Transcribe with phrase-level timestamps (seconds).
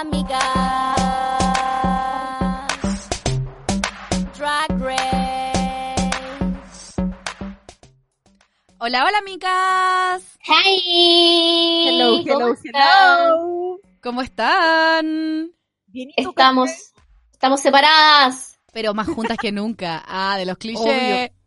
[0.00, 0.96] Amigas.
[4.34, 6.10] Drag Race.
[8.78, 10.38] Hola, hola, amigas.
[10.46, 11.88] Hi.
[11.88, 12.72] Hello, hello, ¿Cómo están?
[13.28, 13.80] hello.
[14.00, 15.52] ¿Cómo están?
[15.88, 16.70] Bien, ¿y tú, Estamos,
[17.32, 20.02] estamos separadas, Pero más juntas que nunca.
[20.06, 20.82] Ah, de los clichés.
[20.82, 21.39] Obvio.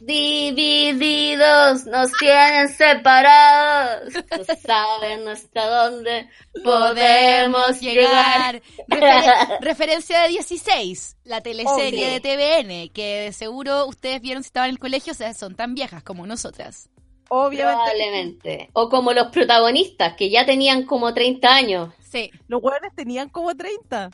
[0.00, 4.12] Divididos, nos tienen separados.
[4.14, 6.28] No saben hasta dónde
[6.64, 8.60] podemos llegar.
[8.88, 12.12] Refer- referencia de 16, la teleserie Obvio.
[12.12, 15.54] de TVN, que de seguro ustedes vieron si estaban en el colegio, o sea, son
[15.54, 16.88] tan viejas como nosotras.
[17.28, 18.70] Obviamente, Probablemente.
[18.72, 21.94] O como los protagonistas, que ya tenían como 30 años.
[22.10, 22.30] Sí.
[22.48, 24.10] los hueones tenían como 30.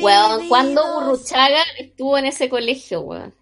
[0.00, 1.04] Weón, ¿cuándo Divididos.
[1.18, 3.34] Burruchaga estuvo en ese colegio, weón?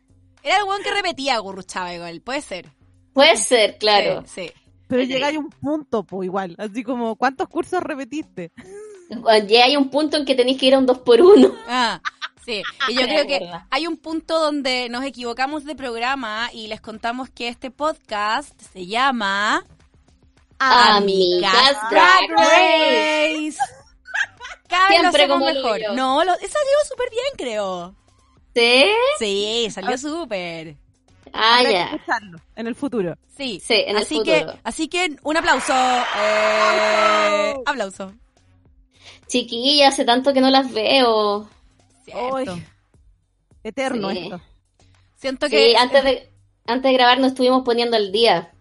[0.49, 2.71] Era el weón que repetía Gurruchaba igual, puede ser.
[3.13, 4.23] Puede ser, claro.
[4.27, 4.53] Sí, sí.
[4.87, 5.09] Pero Sí.
[5.09, 6.55] llega a un punto, pues igual.
[6.59, 8.53] Así como, ¿cuántos cursos repetiste?
[9.47, 12.01] Ya hay un punto en que tenéis que ir a un 2 por 1 Ah,
[12.45, 12.63] sí.
[12.89, 17.29] Y yo creo que hay un punto donde nos equivocamos de programa y les contamos
[17.31, 19.65] que este podcast se llama
[20.59, 23.59] Amigas Drag Race.
[24.69, 25.71] Cada vez lo hacemos como mejor.
[25.73, 25.95] hoyo.
[25.95, 27.95] No, lo, salió súper bien, creo.
[28.55, 28.85] ¿Sí?
[29.19, 30.77] Sí, salió súper.
[31.33, 32.01] Ah, ya.
[32.57, 33.17] en el futuro.
[33.37, 33.61] Sí.
[33.65, 34.59] Sí, en el así que, futuro.
[34.65, 35.73] así que un aplauso.
[35.75, 38.13] Eh, aplauso.
[39.27, 41.49] Chiquilla, hace tanto que no las veo.
[42.05, 42.59] Cierto.
[43.63, 44.19] Eterno Sí.
[44.19, 44.41] esto.
[45.17, 46.31] Siento que Sí, antes de,
[46.67, 48.53] antes de grabar nos estuvimos poniendo al día.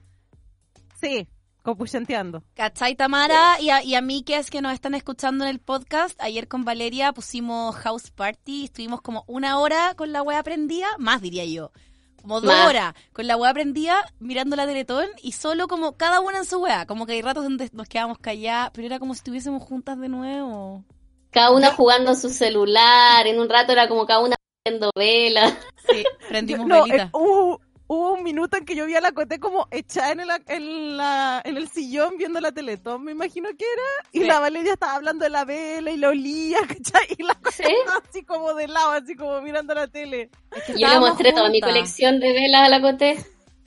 [1.00, 1.28] Sí,
[1.72, 2.44] copuchenteando.
[2.56, 3.60] ¿Cachai, Tamara?
[3.60, 6.48] Y a, y a mí, que es que nos están escuchando en el podcast, ayer
[6.48, 11.22] con Valeria pusimos House Party y estuvimos como una hora con la wea prendida, más
[11.22, 11.74] diría yo,
[12.22, 12.68] como dos Más.
[12.70, 16.60] horas con la wea prendida, mirando la Teletón y solo como cada una en su
[16.60, 20.00] wea, como que hay ratos donde nos quedábamos calladas, pero era como si estuviésemos juntas
[20.00, 20.86] de nuevo.
[21.32, 23.28] Cada una jugando en su celular.
[23.28, 24.36] En un rato era como cada una
[24.66, 25.54] viendo velas.
[25.90, 27.04] Sí, prendimos No, velita.
[27.04, 30.20] eh, hubo, hubo un minuto en que yo vi a la Coté como echada en
[30.20, 34.10] el, en, la, en el sillón viendo la Teletón, me imagino que era.
[34.12, 34.26] Y Sí.
[34.26, 37.08] la Valeria estaba hablando de la vela y la olía, ¿cachai?
[37.18, 37.72] Y la Coté ¿Sí?
[37.84, 40.30] estaba así como de lado, así como mirando la tele.
[40.52, 43.18] Es que Yo le mostré toda mi colección de velas a la Coté.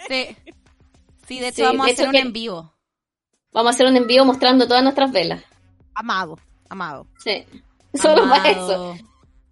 [0.09, 0.37] Sí.
[1.27, 2.75] Sí, de hecho Sí, vamos de a hacer hecho un que- en vivo.
[3.53, 5.43] Vamos a hacer un envío mostrando todas nuestras velas.
[5.95, 6.39] Amado,
[6.69, 7.07] amado.
[7.19, 7.45] Sí.
[7.95, 8.95] Solo para eso.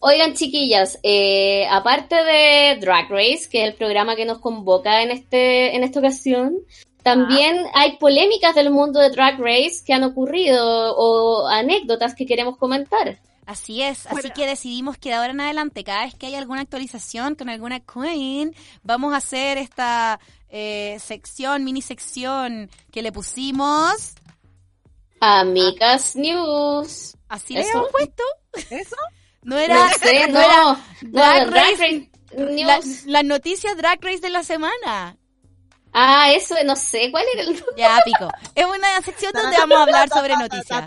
[0.01, 5.11] Oigan, chiquillas, eh, aparte de Drag Race, que es el programa que nos convoca en,
[5.11, 6.57] este, en esta ocasión,
[7.03, 12.57] también hay polémicas del mundo de Drag Race que han ocurrido o anécdotas que queremos
[12.59, 13.19] comentar.
[13.47, 14.35] Así es, así Bueno.
[14.37, 17.81] que decidimos que de ahora en adelante, cada vez que hay alguna actualización con alguna
[17.81, 20.21] queen, vamos a hacer esta
[20.51, 24.15] eh, sección, mini sección que le pusimos.
[25.21, 27.17] Amigas News.
[27.29, 28.23] Así le hemos puesto.
[28.71, 28.97] ¿Eso?
[29.43, 30.41] No era, No sé, no no.
[30.41, 33.05] era Drag Drag Race, la, News.
[33.07, 35.17] la noticia Drag Race de la semana.
[35.93, 38.31] Ah, eso, no sé, ¿cuál era el Ya, pico.
[38.55, 40.85] Es una sección donde vamos a hablar sobre noticias.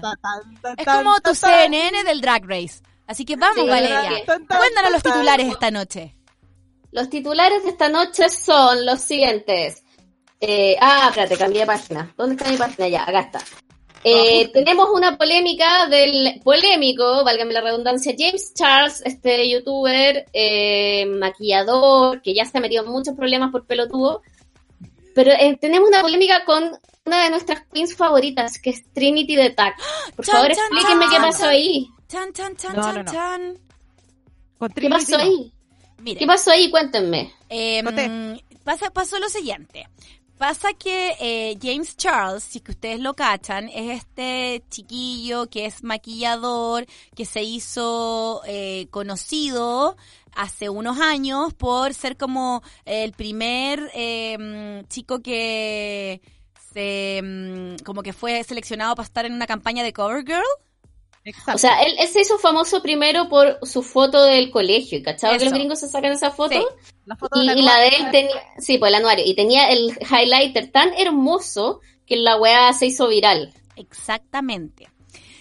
[0.77, 2.81] Es como tu CNN del Drag Race.
[3.07, 4.23] Así que vamos, Sí, Valeria.
[4.25, 6.15] Cuéntanos los titulares esta noche.
[6.91, 9.83] Los titulares de esta noche son los siguientes.
[10.39, 12.13] Eh, ah, espérate, cambié de página.
[12.17, 12.87] ¿Dónde está mi página?
[12.87, 13.39] Ya, acá está.
[14.03, 22.21] Eh, tenemos una polémica del polémico, válgame la redundancia, James Charles, este youtuber, eh, maquillador,
[22.21, 24.21] que ya se ha metido en muchos problemas por pelotudo.
[25.13, 26.71] Pero eh, tenemos una polémica con
[27.05, 29.75] una de nuestras queens favoritas, que es Trinity the Tag.
[30.15, 31.87] Por Chan, favor, chan, explíquenme chan, qué pasó ahí.
[32.07, 33.11] Chan, chan, chan, No, no, no.
[33.11, 33.57] chan.
[34.75, 35.51] ¿Qué pasó ahí?
[35.99, 36.69] Mire, ¿Qué pasó ahí?
[36.69, 37.33] Cuéntenme.
[37.49, 37.83] Eh,
[38.63, 39.87] pasa, pasó lo siguiente.
[40.41, 45.83] Pasa que eh, James Charles, si que ustedes lo cachan, es este chiquillo que es
[45.83, 49.97] maquillador, que se hizo eh, conocido
[50.33, 56.23] hace unos años por ser como el primer eh, chico que
[56.73, 60.41] se mm, como que fue seleccionado para estar en una campaña de CoverGirl.
[61.23, 61.53] Exacto.
[61.53, 65.37] O sea, él, él se hizo famoso primero por su foto del colegio, ¿cachado?
[65.37, 66.55] Que los gringos se sacan esa foto.
[66.55, 66.65] Sí.
[67.05, 70.71] la foto Y, la de él tenía, sí, pues el anuario, y tenía el highlighter
[70.71, 73.53] tan hermoso que la weá se hizo viral.
[73.75, 74.89] Exactamente.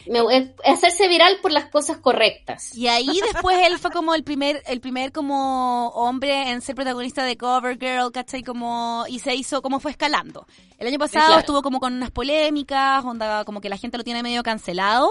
[0.06, 2.74] me- hacerse viral por las cosas correctas.
[2.76, 7.24] Y ahí después él fue como el primer, el primer como hombre en ser protagonista
[7.24, 8.42] de Cover Girl, ¿cachai?
[8.42, 10.46] Como, y se hizo, como fue escalando.
[10.78, 11.40] El año pasado Claro.
[11.40, 15.08] estuvo como con unas polémicas, onda, como que la gente lo tiene medio cancelado,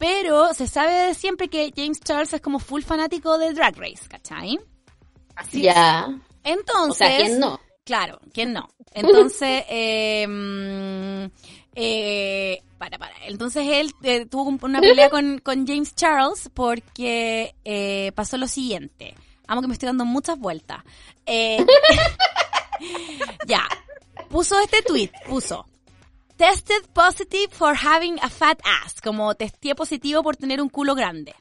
[0.00, 4.08] pero se sabe de siempre que James Charles es como full fanático de Drag Race,
[4.08, 4.58] ¿cachai?
[5.52, 6.08] ya.
[6.42, 7.60] Entonces, O sea, ¿quién no?
[7.84, 8.68] Claro, ¿quién no?
[8.94, 11.28] Entonces, eh,
[11.74, 13.14] eh, para, para.
[13.26, 18.48] Entonces él eh, tuvo un- una pelea con, con James Charles porque eh, pasó lo
[18.48, 19.14] siguiente.
[19.46, 20.82] Amo que me estoy dando muchas vueltas.
[21.26, 21.64] Eh,
[23.46, 23.62] ya.
[24.28, 25.66] Puso este tweet, puso.
[26.40, 29.02] Tested positive for having a fat ass.
[29.02, 31.34] Como testé positivo por tener un culo grande.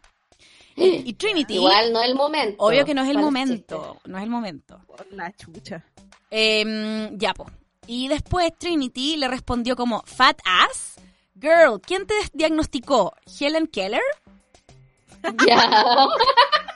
[0.76, 2.62] Y Trinity, Igual no es el momento.
[2.62, 3.98] obvio que no es el ¿Cuál momento.
[4.04, 4.82] No es el momento.
[4.86, 5.86] Por la chucha.
[6.30, 7.50] Em, ya, po.
[7.88, 10.96] Y después Trinity le respondió como, Fat ass?
[11.40, 13.14] Girl, ¿quién te diagnosticó?
[13.40, 14.02] ¿Helen Keller?
[15.48, 16.10] Ya.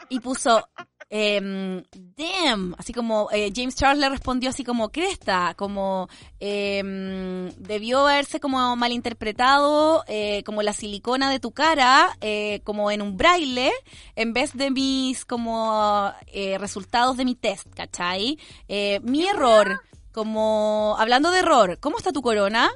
[0.08, 0.66] Y puso,
[1.16, 1.84] em,
[2.18, 8.40] damn, así como eh, James Charles le respondió así como, cresta, como em, debió haberse
[8.40, 13.72] como malinterpretado eh, como la silicona de tu cara, eh, como en un braille,
[14.16, 16.12] en vez de mis como
[16.60, 18.40] resultados de mi test, ¿cachai?
[18.68, 19.82] Eh, mi error,
[20.12, 22.72] como, hablando de error, ¿cómo está tu corona?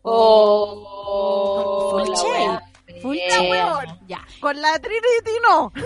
[0.00, 2.40] Oh, shade.
[2.40, 2.62] wea
[3.02, 3.98] Full shade.
[4.08, 4.26] Ya.
[4.40, 5.70] Con la Trinity no.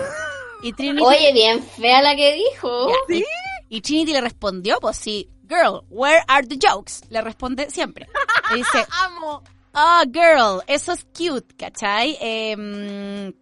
[0.64, 2.88] Y Trinity, Oye, bien fea la que dijo.
[2.88, 3.24] Ya, ¿Sí?
[3.68, 7.02] Y Trinity le respondió, pues sí, girl, where are the jokes?
[7.10, 8.06] Le responde siempre.
[8.50, 9.42] Le dice, Amo.
[9.74, 12.16] oh, girl, eso es cute, ¿cachai?
[12.20, 13.32] Em,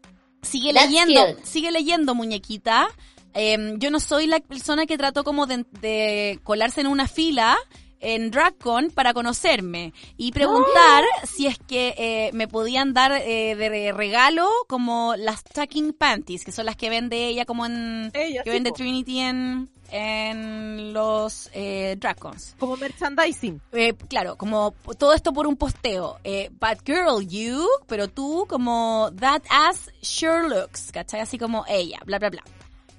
[0.42, 1.46] sigue That's leyendo, cute.
[1.46, 2.88] sigue leyendo, muñequita.
[3.34, 7.56] Em, yo no soy la persona que trató como de, de colarse en una fila
[8.02, 13.92] en DragCon para conocerme y preguntar si es que eh, me podían dar eh, de
[13.92, 18.50] regalo como las tucking panties, que son las que vende ella como en Ella, que
[18.50, 18.72] vende.
[18.72, 22.56] Trinity en, en los eh, DragCons.
[22.58, 23.60] Como merchandising.
[23.72, 26.18] Eh, claro, como todo esto por un posteo.
[26.24, 31.20] Eh, but girl, you, pero tú como that ass sure looks, ¿cachai?
[31.20, 32.42] Así como ella, bla, bla, bla.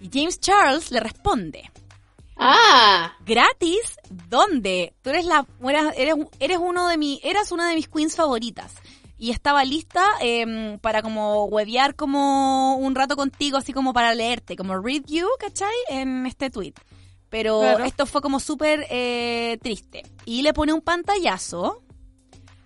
[0.01, 1.71] Y James Charles le responde,
[2.37, 3.97] Ah, ¿gratis?
[4.29, 4.93] ¿Dónde?
[5.01, 5.45] Tú eres la,
[5.95, 8.73] eres, eres uno de mi, eras una de mis queens favoritas.
[9.17, 14.55] Y estaba lista em, para como huevear como un rato contigo, así como para leerte,
[14.57, 15.73] como read you, ¿cachai?
[15.89, 16.73] En este tweet.
[17.29, 17.85] Pero Claro.
[17.85, 20.03] esto fue como súper eh, triste.
[20.25, 21.81] Y le pone un pantallazo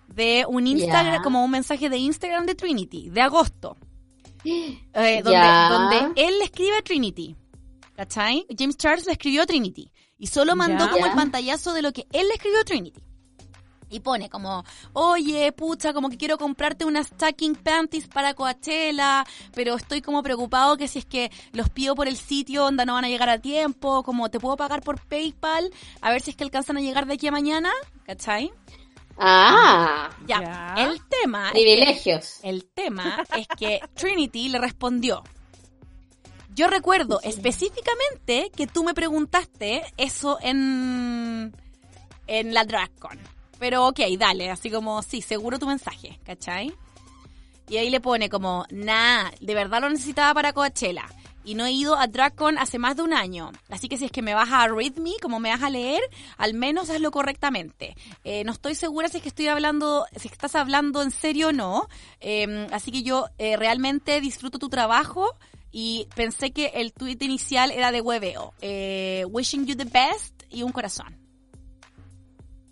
[0.08, 3.76] de un Instagram, como un mensaje de Instagram de Trinity, de agosto.
[4.44, 7.36] Eh, donde, él le escribe a Trinity.
[7.98, 8.46] ¿Cachai?
[8.56, 9.90] James Charles le escribió a Trinity.
[10.18, 10.90] Y solo mandó Ya.
[10.92, 13.00] como el pantallazo de lo que él le escribió a Trinity.
[13.90, 14.62] Y pone como,
[14.92, 20.76] oye, pucha, como que quiero comprarte unas stacking panties para Coachella, pero estoy como preocupado
[20.76, 23.40] que si es que los pido por el sitio, onda, no van a llegar a
[23.40, 27.06] tiempo, como te puedo pagar por PayPal, a ver si es que alcanzan a llegar
[27.06, 27.72] de aquí a mañana,
[28.04, 28.52] ¿cachai?
[29.18, 30.74] ah, Ya, Ya.
[30.84, 31.50] el tema...
[31.50, 32.38] privilegios.
[32.44, 35.24] El tema es que Trinity le respondió.
[36.58, 41.54] Yo recuerdo específicamente que tú me preguntaste eso en,
[42.26, 43.16] en la DragCon.
[43.60, 46.74] Pero ok, dale, así como, sí, seguro tu mensaje, ¿cachai?
[47.68, 51.06] Y ahí le pone como, nah, de verdad lo necesitaba para Coachella.
[51.44, 53.52] Y no he ido a DragCon hace más de un año.
[53.68, 56.02] Así que si es que me vas a read me, como me vas a leer,
[56.38, 57.94] al menos hazlo correctamente.
[58.24, 61.52] Eh, no estoy segura si es que estoy hablando, si estás hablando en serio o
[61.52, 61.88] no.
[62.18, 65.36] Eh, así que yo eh, realmente disfruto tu trabajo
[65.70, 68.54] y pensé que el tweet inicial era de hueveo.
[68.60, 71.18] Eh, wishing you the best y un corazón.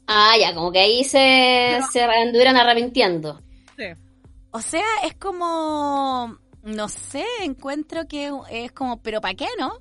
[0.07, 3.41] Ah, ya, como que ahí se, se anduvieron arrepintiendo.
[3.77, 3.85] Sí.
[4.53, 9.79] O sea, es como, no sé, encuentro que es como, pero ¿para qué, no?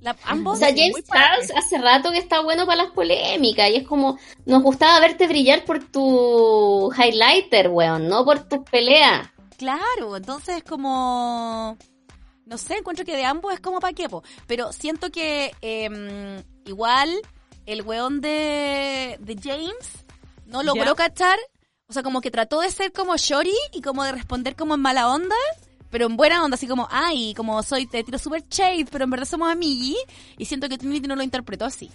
[0.00, 0.54] La- ambos.
[0.54, 1.22] O sea, James padre.
[1.24, 5.28] Charles hace rato que está bueno para las polémicas y es como, nos gustaba verte
[5.28, 9.28] brillar por tu highlighter, weón, no por tus peleas.
[9.56, 11.78] Claro, entonces es como.
[12.46, 14.22] No sé, encuentro que de ambos es como pa' qué, po.
[14.46, 17.10] Pero siento que em, igual
[17.66, 20.04] el weón de, de James
[20.46, 20.94] no logró ¿Ya?
[20.94, 21.38] cachar.
[21.88, 24.80] O sea, como que trató de ser como Shori y como de responder como en
[24.80, 25.36] mala onda.
[25.90, 29.10] Pero en buena onda, así como, ay, como soy, te tiro super shade, pero en
[29.10, 30.02] verdad somos amigos.
[30.38, 31.90] Y siento que Trinity no lo interpretó así.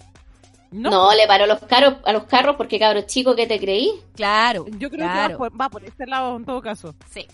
[0.70, 3.90] No, No, le paró los carros, a los carros porque cabro chico que te creí.
[4.14, 4.66] Claro.
[4.78, 5.28] yo creo claro.
[5.28, 6.94] que va por, va por este lado en todo caso.
[7.10, 7.26] Sí.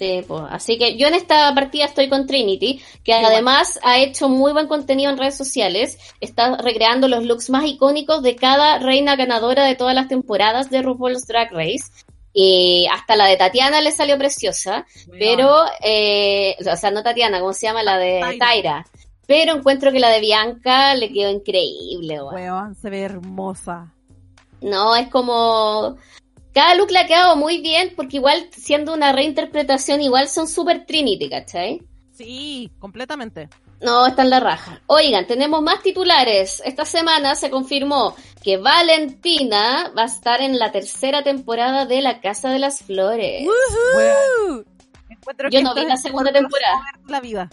[0.00, 0.44] Sí, pues.
[0.48, 3.34] Así que yo en esta partida estoy con Trinity, que Igual.
[3.34, 5.98] además ha hecho muy buen contenido en redes sociales.
[6.22, 10.80] Está recreando los looks más icónicos de cada reina ganadora de todas las temporadas de
[10.80, 11.92] RuPaul's Drag Race.
[12.32, 14.86] Y hasta la de Tatiana le salió preciosa,
[15.18, 17.82] pero, eh, o sea, no Tatiana, ¿cómo se llama?
[17.82, 18.38] La de Taira.
[18.38, 18.86] Taira.
[19.26, 22.34] Pero encuentro que la de Bianca le quedó increíble, weón.
[22.34, 23.92] Weón, se ve hermosa.
[24.62, 25.98] No, es como...
[26.52, 30.84] Cada look le ha quedado muy bien, porque igual, siendo una reinterpretación, igual son super
[30.84, 31.82] Trinity, ¿cachai?
[32.12, 33.48] Sí, completamente.
[33.80, 34.82] No, está en la raja.
[34.86, 36.60] Oigan, tenemos más titulares.
[36.66, 42.20] Esta semana se confirmó que Valentina va a estar en la tercera temporada de La
[42.20, 43.46] Casa de las Flores.
[45.08, 46.82] Encuentro Yo no vi la segunda temporada.
[47.08, 47.48] La vida.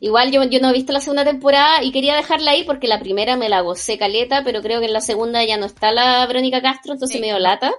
[0.00, 3.00] Igual yo, yo no he visto la segunda temporada y quería dejarla ahí porque la
[3.00, 6.24] primera me la gocé caleta, pero creo que en la segunda ya no está la
[6.26, 7.20] Verónica Castro, entonces Sí.
[7.20, 7.72] me dio lata.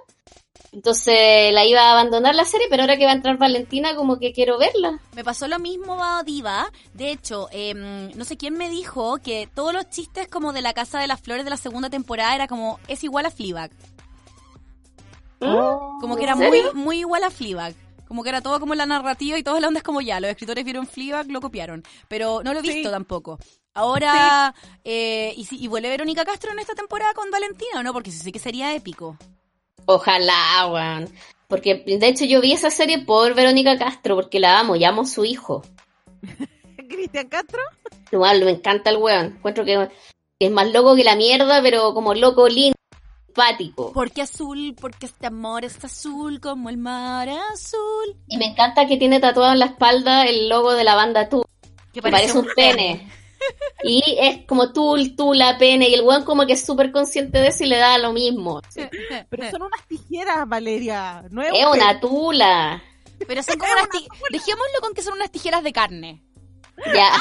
[0.72, 4.18] Entonces la iba a abandonar la serie, pero ahora que va a entrar Valentina, como
[4.20, 5.00] que quiero verla.
[5.16, 6.70] Me pasó lo mismo, Diva.
[6.94, 10.72] De hecho, em, no sé quién me dijo que todos los chistes como de la
[10.72, 13.72] Casa de las Flores de la segunda temporada era como, es igual a Fleabag.
[15.40, 17.74] Como que ¿En era muy, muy igual a Fleabag.
[18.06, 20.20] Como que era todo como la narrativa y todas las ondas como ya.
[20.20, 21.82] Los escritores vieron Fleabag, lo copiaron.
[22.08, 22.74] Pero no lo he Sí.
[22.74, 23.38] visto tampoco.
[23.72, 27.92] Ahora, eh, y, si, y vuelve Verónica Castro en esta temporada con Valentina, ¿o no?
[27.92, 29.16] Porque sí que sería épico.
[29.94, 31.08] Ojalá, weón.
[31.48, 35.02] Porque de hecho yo vi esa serie por Verónica Castro, porque la amo y amo
[35.02, 35.62] a su hijo.
[36.88, 37.60] Cristian Castro.
[38.12, 39.26] Igual, me encanta el weón.
[39.36, 39.88] Encuentro que
[40.38, 42.76] es más loco que la mierda, pero como loco lindo,
[43.26, 43.92] simpático.
[43.92, 48.16] Porque azul, porque este amor es azul como el mar azul.
[48.28, 51.44] Y me encanta que tiene tatuado en la espalda el logo de la banda Tool,
[51.92, 53.10] Que que parece un pene.
[53.82, 57.48] Y es como Tool, Tula, pene, y el weón como que es súper consciente de
[57.48, 58.60] eso y le da lo mismo.
[59.30, 61.24] Pero son unas tijeras, Valeria.
[61.30, 62.82] No es, Es un una tula.
[63.26, 66.22] Pero son como unas ti- Dejémoslo con que son unas tijeras de carne.
[66.94, 67.12] Ya,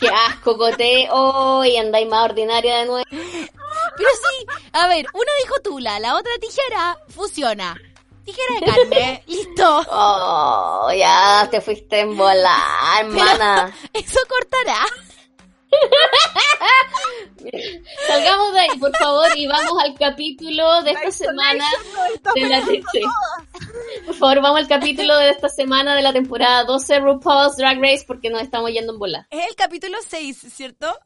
[0.00, 1.08] qué asco, cote.
[1.12, 3.04] Oh, y andáis más ordinaria de nuevo.
[3.10, 7.76] Pero sí, a ver, una dijo tula, la otra tijera fusiona.
[8.24, 9.82] Tijera de carne, listo.
[9.90, 12.58] Oh, ya te fuiste en volar,
[13.00, 13.72] hermana.
[13.92, 14.84] Eso cortará.
[18.06, 21.64] Salgamos de ahí, por favor, y vamos al capítulo de esta La semana.
[22.34, 22.62] De la.
[24.06, 28.04] Por favor, vamos al capítulo de esta semana de la temporada 12 RuPaul's Drag Race
[28.06, 29.26] porque nos estamos yendo en bola.
[29.30, 30.98] Es el capítulo 6, ¿cierto?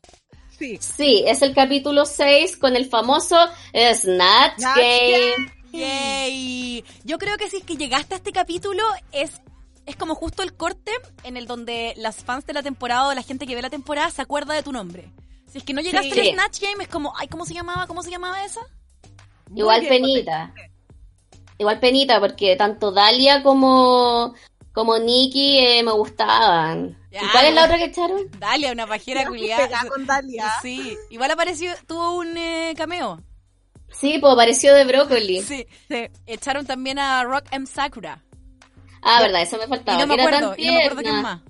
[0.58, 0.78] Sí.
[0.80, 3.36] Sí, es el capítulo 6 con el famoso
[3.72, 5.52] Snatch Snatch Game.
[5.72, 6.84] Yay.
[7.04, 9.40] Yo creo que si es que llegaste a este capítulo es
[9.86, 10.92] es como justo el corte
[11.24, 14.10] en el donde las fans de la temporada o la gente que ve la temporada
[14.10, 15.10] se acuerda de tu nombre.
[15.50, 16.20] Si es que no llegaste Sí.
[16.20, 17.86] al Snatch Game es como, ay, ¿cómo se llamaba?
[17.86, 18.60] ¿Cómo se llamaba esa?
[19.50, 20.54] Muy Igual bien, penita.
[21.58, 24.34] Igual penita porque tanto Dalia como,
[24.72, 26.98] como Nikki eh, me gustaban.
[27.10, 27.64] Ya, ¿Y cuál es la no.
[27.66, 28.30] otra que echaron?
[28.38, 29.80] Dale, una pajera culiada.
[29.88, 30.50] con Dalia.
[30.62, 33.20] Sí, igual apareció, tuvo un eh, cameo.
[33.92, 35.42] Sí, pues apareció de brócoli.
[35.42, 35.66] Sí.
[35.88, 36.06] Sí.
[36.26, 37.66] Echaron también a Rock M.
[37.66, 38.22] Sakura.
[39.02, 39.98] Ah, verdad, eso me Y faltaba.
[39.98, 41.40] no me era acuerdo, tan y no me acuerdo quién más.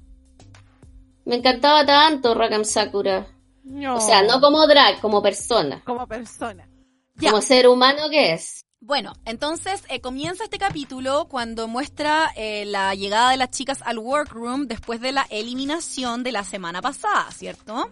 [1.24, 3.26] Me encantaba tanto Rakam Sakura.
[3.64, 3.96] No.
[3.96, 5.80] O sea, no como drag, como persona.
[5.84, 6.68] como persona.
[7.16, 7.30] Ya.
[7.30, 8.64] Como ser humano que es.
[8.80, 13.98] Bueno, entonces eh, comienza este capítulo cuando muestra eh, la llegada de las chicas al
[14.00, 17.90] workroom después de la eliminación de la semana pasada, ¿cierto?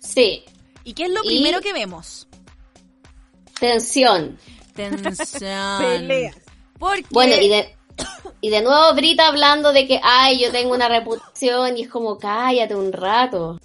[0.00, 0.44] Sí,
[0.82, 2.26] ¿Y qué es lo Y- primero que vemos?
[3.60, 4.38] tensión.
[4.74, 5.78] Tensión.
[5.80, 6.36] Peleas.
[6.78, 7.76] Porque Bueno, y de,
[8.40, 12.18] y de nuevo Brita hablando de que, ay, yo tengo una reputación y es como,
[12.18, 13.58] cállate un rato.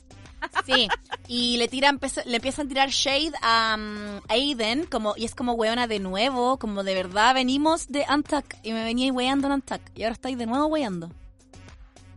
[0.65, 0.89] Sí,
[1.27, 5.53] y le tiran, le empiezan a tirar shade a um, Aiden, como, y es como
[5.53, 9.81] weona de nuevo, como de verdad venimos de Antac, y me venía weando en Antac,
[9.95, 11.09] y ahora estáis de nuevo weando.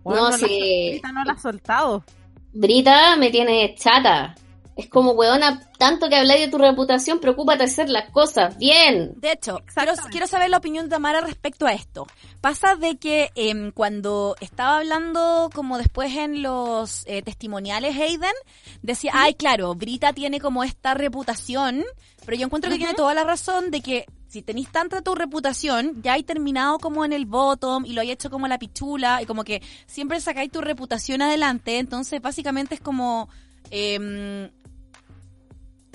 [0.03, 0.89] Bueno, No, la- sí.
[0.89, 2.05] ahorita no la ha soltado.
[2.53, 4.35] Brita me tiene chata.
[4.77, 9.15] Es como, weona, tanto que habláis de tu reputación, preocúpate de hacer las cosas bien.
[9.17, 12.07] De hecho, quiero, quiero saber la opinión de Tamara respecto a esto.
[12.43, 18.35] Pasa de que em, cuando estaba hablando como después en los eh, testimoniales Hayden,
[18.83, 21.83] decía, ay, claro, Brita tiene como esta reputación,
[22.27, 26.03] pero yo encuentro que tiene toda la razón de que si tenéis tanta tu reputación,
[26.03, 29.25] ya hay terminado como en el bottom y lo hay hecho como la pichula y
[29.27, 33.31] como que siempre sacáis tu reputación adelante, entonces básicamente es como...
[33.71, 34.51] em,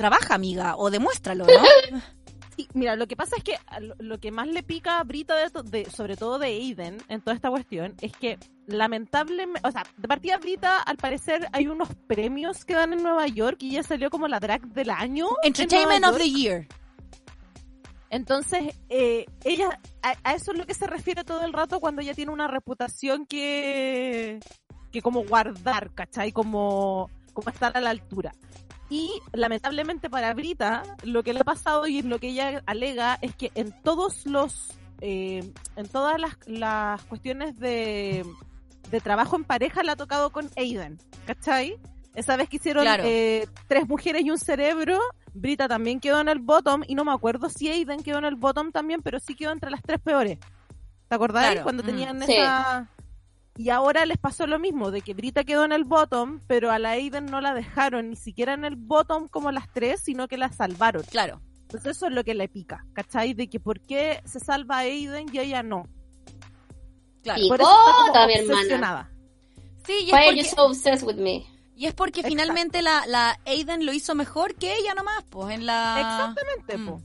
[0.02, 1.52] trabaja, amiga, o demuéstralo, ¿no?
[2.58, 3.56] Sí, mira, lo que pasa es que
[4.00, 7.34] lo, que más le pica a Brita, de, de- sobre todo de Aiden, en toda
[7.34, 12.66] esta cuestión, es que lamentablemente, o sea, de partida Brita, al parecer hay unos premios
[12.66, 15.28] que dan en Nueva York y ella salió como la drag del año.
[15.44, 16.68] en Entertainment of the Year.
[18.10, 22.02] Entonces, eh, ella, a, a eso es lo que se refiere todo el rato cuando
[22.02, 24.40] ella tiene una reputación que,
[24.92, 26.34] que como guardar, ¿cachai?
[26.34, 28.34] Como, como estar a la altura.
[28.90, 33.34] Y lamentablemente para Brita, lo que le ha pasado y lo que ella alega es
[33.36, 38.24] que en todos los eh, en todas las, las cuestiones de,
[38.92, 41.78] de trabajo en pareja la ha tocado con Aiden, ¿cachai?
[42.14, 43.04] Esa vez que hicieron Claro.
[43.06, 45.00] eh, tres mujeres y un cerebro,
[45.34, 48.36] Brita también quedó en el bottom y no me acuerdo si Aiden quedó en el
[48.36, 50.38] bottom también, pero sí quedó entre las tres peores.
[51.08, 51.46] ¿Te acordás?
[51.52, 51.86] Claro, Cuando mm.
[51.86, 52.36] tenían Sí.
[53.58, 56.80] Y ahora les pasó lo mismo, de que Brita quedó en el bottom, pero a
[56.80, 60.38] la Aiden no la dejaron ni siquiera en el bottom como las tres, sino que
[60.38, 61.04] la salvaron.
[61.04, 61.42] Claro.
[61.64, 63.34] Entonces eso es lo que le pica, ¿cachai?
[63.34, 65.84] De que por qué se salva a Aiden y ella no.
[67.24, 67.42] Claro.
[67.42, 68.54] Y- Por eso está como Picota, mi hermana.
[68.56, 69.12] obsesionada.
[69.86, 71.46] Sí, y es Why are you porque, so obsessed with me?
[71.76, 72.30] y es porque Exacto.
[72.38, 75.98] finalmente la, la Aiden lo hizo mejor que ella nomás, pues en la...
[76.00, 76.86] Exactamente, Mm.
[76.88, 77.02] po.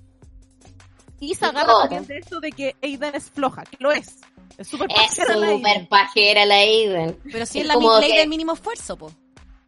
[1.21, 4.17] Y se agarra también de esto de que Aiden es floja, que lo es.
[4.59, 5.87] Es súper pajera Aiden.
[5.87, 7.19] pajera la Aiden.
[7.31, 9.15] Pero sí Es es la como ley que- del mínimo esfuerzo, pues.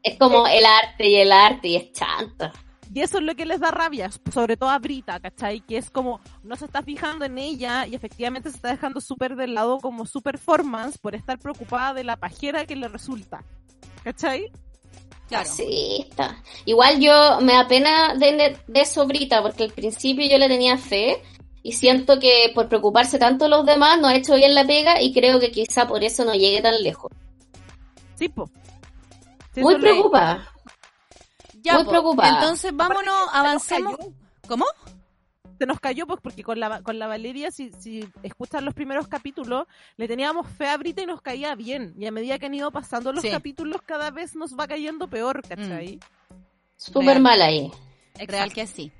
[0.03, 2.53] Es como el arte y el arte y es chanta.
[2.95, 5.61] Y eso es lo que les da rabia, sobre todo a Brita, ¿cachai?
[5.61, 9.37] Que es como, no se está fijando en ella y efectivamente se está dejando súper
[9.37, 13.45] del lado como su performance por estar preocupada de la pajera que le resulta.
[14.05, 14.51] ¿Cachai?
[15.29, 15.51] Claro.
[15.53, 16.43] Sí, está.
[16.65, 20.79] Igual yo me da pena de, de eso, Brita, porque al principio yo le tenía
[20.79, 21.23] fe
[21.63, 25.01] y siento que por preocuparse tanto de los demás no ha hecho bien la pega
[25.03, 27.11] y creo que quizá por eso no llegue tan lejos.
[28.17, 28.51] Sí, po.
[29.55, 30.49] Sí, Muy preocupada.
[31.63, 31.91] Ya, Muy po.
[31.91, 32.41] preocupada.
[32.41, 33.97] Entonces vámonos, avancemos.
[34.47, 34.65] ¿Cómo?
[35.59, 39.09] Se nos cayó pues porque con la, con la Valeria, si, si escuchan los primeros
[39.09, 41.95] capítulos, le teníamos fe a Brita y nos caía bien.
[41.99, 43.31] Y a medida que han ido pasando los Sí.
[43.31, 45.49] capítulos, cada vez nos va cayendo peor, Mm.
[45.49, 46.01] ¿cachai?
[46.77, 47.21] Súper Real.
[47.23, 47.73] mal ahí.
[48.29, 48.93] Real que sí.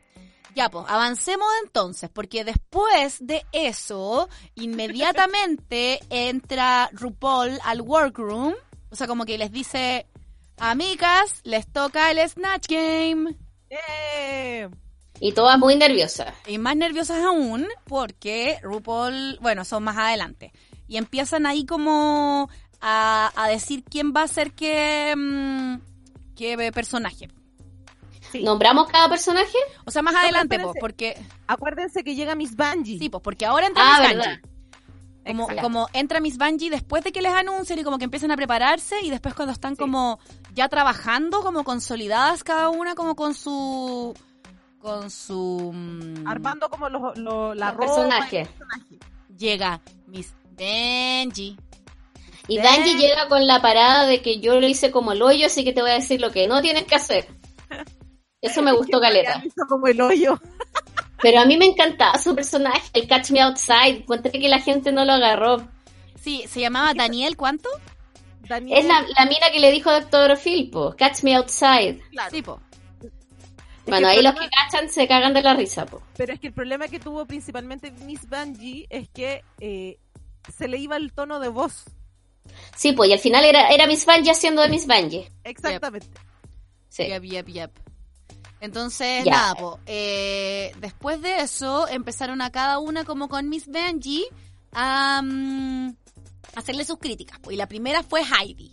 [0.59, 8.55] Ya, pues, avancemos entonces, porque después de eso, inmediatamente entra RuPaul al workroom,
[8.91, 10.09] o sea, como que les dice,
[10.57, 13.37] amigas, les toca el Snatch Game.
[15.21, 16.35] Y todas muy nerviosas.
[16.49, 20.53] Y más nerviosas aún, porque RuPaul, bueno, son más adelante.
[20.89, 22.51] Y empiezan ahí como
[22.81, 25.77] a, a decir quién va a ser qué, mm,
[26.35, 27.29] qué personaje.
[28.33, 28.43] Sí.
[28.43, 29.57] ¿Nombramos cada personaje?
[29.85, 31.17] O sea, más No, adelante, pues, porque...
[31.47, 32.99] Acuérdense que llega Miss Bungie.
[32.99, 34.17] Sí, pues, porque ahora entra Ah, Miss.
[34.17, 34.41] Bungie.
[35.27, 38.37] Como, como entra Miss Bungie después de que les anuncien y como que empiezan a
[38.37, 39.79] prepararse y después cuando están Sí.
[39.81, 40.19] como
[40.55, 44.15] ya trabajando, como consolidadas cada una, como con su...
[44.79, 45.71] con su...
[45.75, 47.87] mm, Armando como los, los- la Los ropa.
[47.95, 48.49] personajes.
[49.37, 51.57] Llega Miss Benji.
[52.51, 52.59] Y.
[52.59, 55.75] Danji llega con la parada de que yo lo hice como el hoyo, así que
[55.75, 57.29] te voy a decir lo que no tienes que hacer.
[58.41, 59.43] Eso me gustó caleta.
[59.45, 60.41] Hizo como el hoyo.
[61.21, 63.99] Pero a mí me encantaba su personaje, el Catch Me Outside.
[64.03, 65.69] Encontré que la gente no lo agarró.
[66.21, 67.69] Sí, se llamaba Daniel, ¿cuánto?
[68.49, 72.01] Daniel, Es la, la mina que le dijo a Doctor Filpo, Catch Me Outside.
[72.11, 72.31] claro.
[72.31, 72.61] Sí, po.
[73.03, 73.11] Es
[73.87, 76.03] Bueno, ahí los que cachan se cagan de la risa, po.
[76.17, 79.99] Pero es que el problema que tuvo principalmente Miss Bungie es que eh,
[80.57, 81.85] se le iba el tono de voz.
[82.77, 85.31] Sí, pues, y al final era, era Miss Bungie haciendo de Miss Bungie.
[85.43, 86.07] Exactamente.
[86.89, 87.07] Sí.
[87.07, 87.71] Yep, yep, yep.
[88.61, 94.27] Entonces, nada, po, eh, después de eso empezaron a cada una como con Miss Benji
[94.73, 95.95] a mm,
[96.57, 97.39] hacerle sus críticas.
[97.39, 97.51] po.
[97.51, 98.71] Y la primera fue Heidi.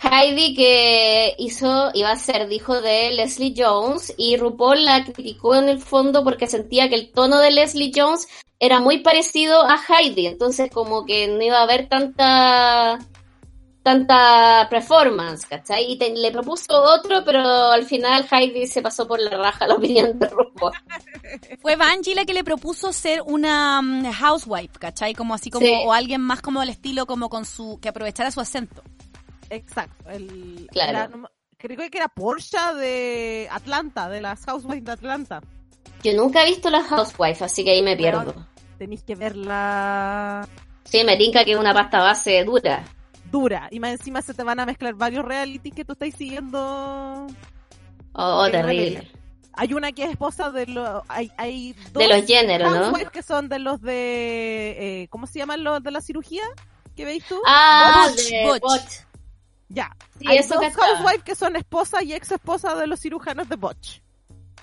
[0.00, 5.68] Heidi que hizo, iba a ser, dijo de Leslie Jones y RuPaul la criticó en
[5.68, 8.28] el fondo porque sentía que el tono de Leslie Jones
[8.60, 12.98] era muy parecido a Heidi, entonces como que no iba a haber tanta
[13.84, 15.92] tanta performance, ¿cachai?
[15.92, 19.74] Y te- le propuso otro, pero al final Heidi se pasó por la raja la
[19.74, 20.72] opinión de RuPaul.
[21.62, 25.14] Fue Bungie la que le propuso ser una mm, housewife, ¿cachai?
[25.14, 25.72] Como así como, Sí.
[25.86, 28.82] o alguien más como el estilo, como con su, que aprovechara su acento.
[29.50, 30.08] Exacto.
[30.10, 31.28] El, Claro.
[31.58, 35.40] creo que era Porsche de Atlanta, de las Housewives de Atlanta.
[36.02, 38.34] Yo nunca he visto la Housewife, así que ahí me pierdo.
[38.78, 40.48] Tenéis que verla
[40.84, 42.84] Sí, me tinca que es una pasta base dura.
[43.34, 43.66] Dura.
[43.72, 47.26] Y más encima se te van a mezclar varios realities que tú estás siguiendo.
[48.12, 49.10] Oh, oh, terrible.
[49.54, 51.02] Hay una que es esposa de los...
[51.08, 52.78] Hay, hay dos De los géneros, ¿no?
[52.78, 55.02] housewives que son de los de...
[55.02, 56.44] eh, ¿Cómo se llaman los de la cirugía?
[56.94, 57.40] ¿Qué veis tú?
[57.44, 58.62] Ah, Butch, de Butch.
[58.62, 58.92] Butch.
[59.68, 59.96] Ya.
[60.18, 63.56] Sí, Hay eso dos housewives que son esposa y ex esposa de los cirujanos de
[63.56, 64.00] Botch.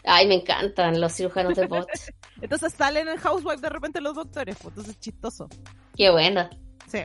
[0.06, 2.10] Ay, me encantan los cirujanos de Butch.
[2.42, 5.48] Entonces salen en Housewife de repente los doctores, pues entonces es chistoso.
[5.96, 6.50] Qué buena.
[6.88, 7.00] Sí.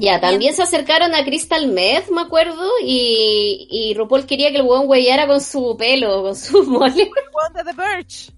[0.00, 4.62] Ya, también se acercaron a Crystal Meth, me acuerdo, y, y RuPaul quería que el
[4.62, 7.02] hueón huellara con su pelo, con su mole.
[7.02, 8.32] El weón de The Birch.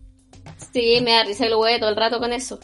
[0.72, 2.60] Sí, me da risa el huevo todo el rato con eso.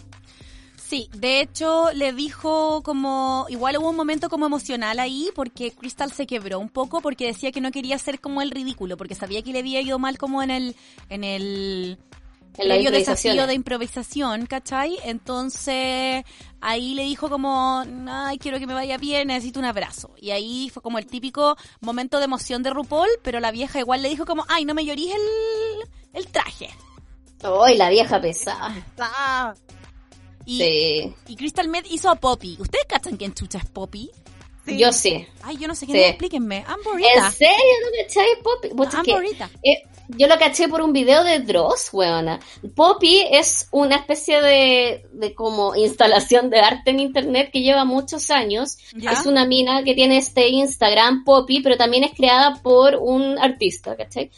[0.88, 6.12] Sí, de hecho le dijo como, igual hubo un momento como emocional ahí porque Crystal
[6.12, 9.42] se quebró un poco porque decía que no quería ser como el ridículo, porque sabía
[9.42, 10.76] que le había ido mal como en el,
[11.08, 11.98] en el
[12.56, 14.98] Previo desafío de improvisación, ¿cachai?
[15.04, 16.24] Entonces
[16.60, 20.10] ahí le dijo como, ay, quiero que me vaya bien, necesito un abrazo.
[20.20, 24.02] Y ahí fue como el típico momento de emoción de RuPaul, pero la vieja igual
[24.02, 26.70] le dijo como, ay, no me llorís el, el traje.
[27.42, 28.74] ¡Ay, la vieja pesada!
[28.98, 29.54] Ah,
[30.46, 31.14] Y, Sí.
[31.28, 32.56] y Crystal Meth hizo a Poppy.
[32.60, 34.10] ¿Ustedes cachan quién chucha es Poppy?
[34.64, 34.78] sí.
[34.78, 35.26] Yo sí.
[35.42, 36.04] Ay, yo no sé quién Sí.
[36.04, 36.64] es, explíquenme.
[36.66, 37.26] Amborita.
[37.26, 38.68] ¿En serio no cachai Poppy?
[38.68, 39.50] Es que, Amborita.
[39.62, 42.40] eh, yo lo caché por un video de Dross, weona.
[42.74, 48.30] Poppy es una especie de, de como instalación de arte en internet que lleva muchos
[48.30, 48.78] años.
[48.94, 49.12] ¿Ya?
[49.12, 53.96] Es una mina que tiene este Instagram Poppy, pero también es creada por un artista,
[53.96, 54.30] ¿cachai?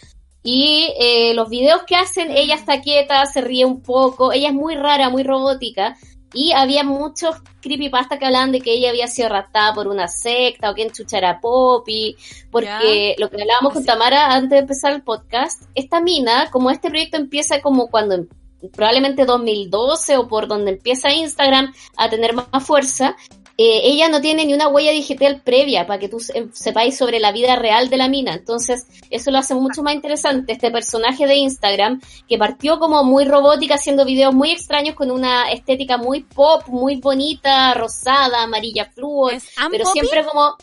[0.43, 4.55] Y eh, los videos que hacen, ella está quieta, se ríe un poco, ella es
[4.55, 5.97] muy rara, muy robótica.
[6.35, 10.71] Y había muchos creepypasta que hablaban de que ella había sido raptada por una secta
[10.71, 12.17] o que enchuchara a Poppy,
[12.51, 13.85] porque lo que hablábamos con.
[13.85, 18.29] Tamara antes de empezar el podcast, esta mina, como este proyecto empieza como cuando em-
[18.73, 23.17] probablemente 2012 o por donde empieza Instagram a tener más fuerza,
[23.61, 27.19] eh, ella no tiene ni una huella digital previa para que tú se- sepáis sobre
[27.19, 28.33] la vida real de la mina.
[28.35, 30.53] Entonces, eso lo hace mucho más interesante.
[30.53, 35.51] Este personaje de Instagram, que partió como muy robótica, haciendo videos muy extraños con una
[35.51, 39.99] estética muy pop, muy bonita, rosada, amarilla fluo, ¿Es Am pero Poppy?
[40.01, 40.57] siempre como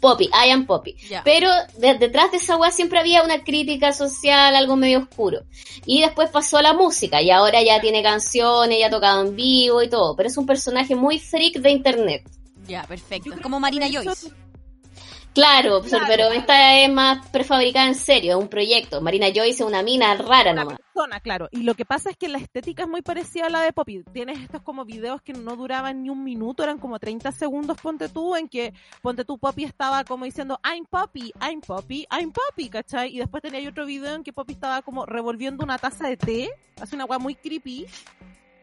[0.00, 0.96] Poppy, I am Poppy.
[1.24, 5.42] Pero de- detrás de esa weá siempre había una crítica social, algo medio oscuro.
[5.86, 9.36] Y después pasó a la música y ahora ya tiene canciones, ya ha tocado en
[9.36, 10.16] vivo y todo.
[10.16, 12.22] Pero es un personaje muy freak de internet.
[12.66, 13.34] Ya, perfecto.
[13.34, 14.28] Es como Marina Joyce.
[15.32, 16.04] Claro, Claro.
[16.08, 19.00] pero esta es más prefabricada en serio, es un proyecto.
[19.00, 20.78] Marina Joyce es una mina rara una nomás.
[20.80, 21.48] persona, claro.
[21.52, 24.02] Y lo que pasa es que la estética es muy parecida a la de Poppy.
[24.12, 28.08] Tienes estos como videos que no duraban ni un minuto, eran como 30 segundos, ponte
[28.08, 32.68] tú, en que ponte tú, Poppy estaba como diciendo, I'm Poppy, I'm Poppy, I'm Poppy,
[32.68, 33.14] ¿cachai?
[33.14, 36.50] Y después tenía otro video en que Poppy estaba como revolviendo una taza de té,
[36.80, 37.86] hace una weá muy creepy.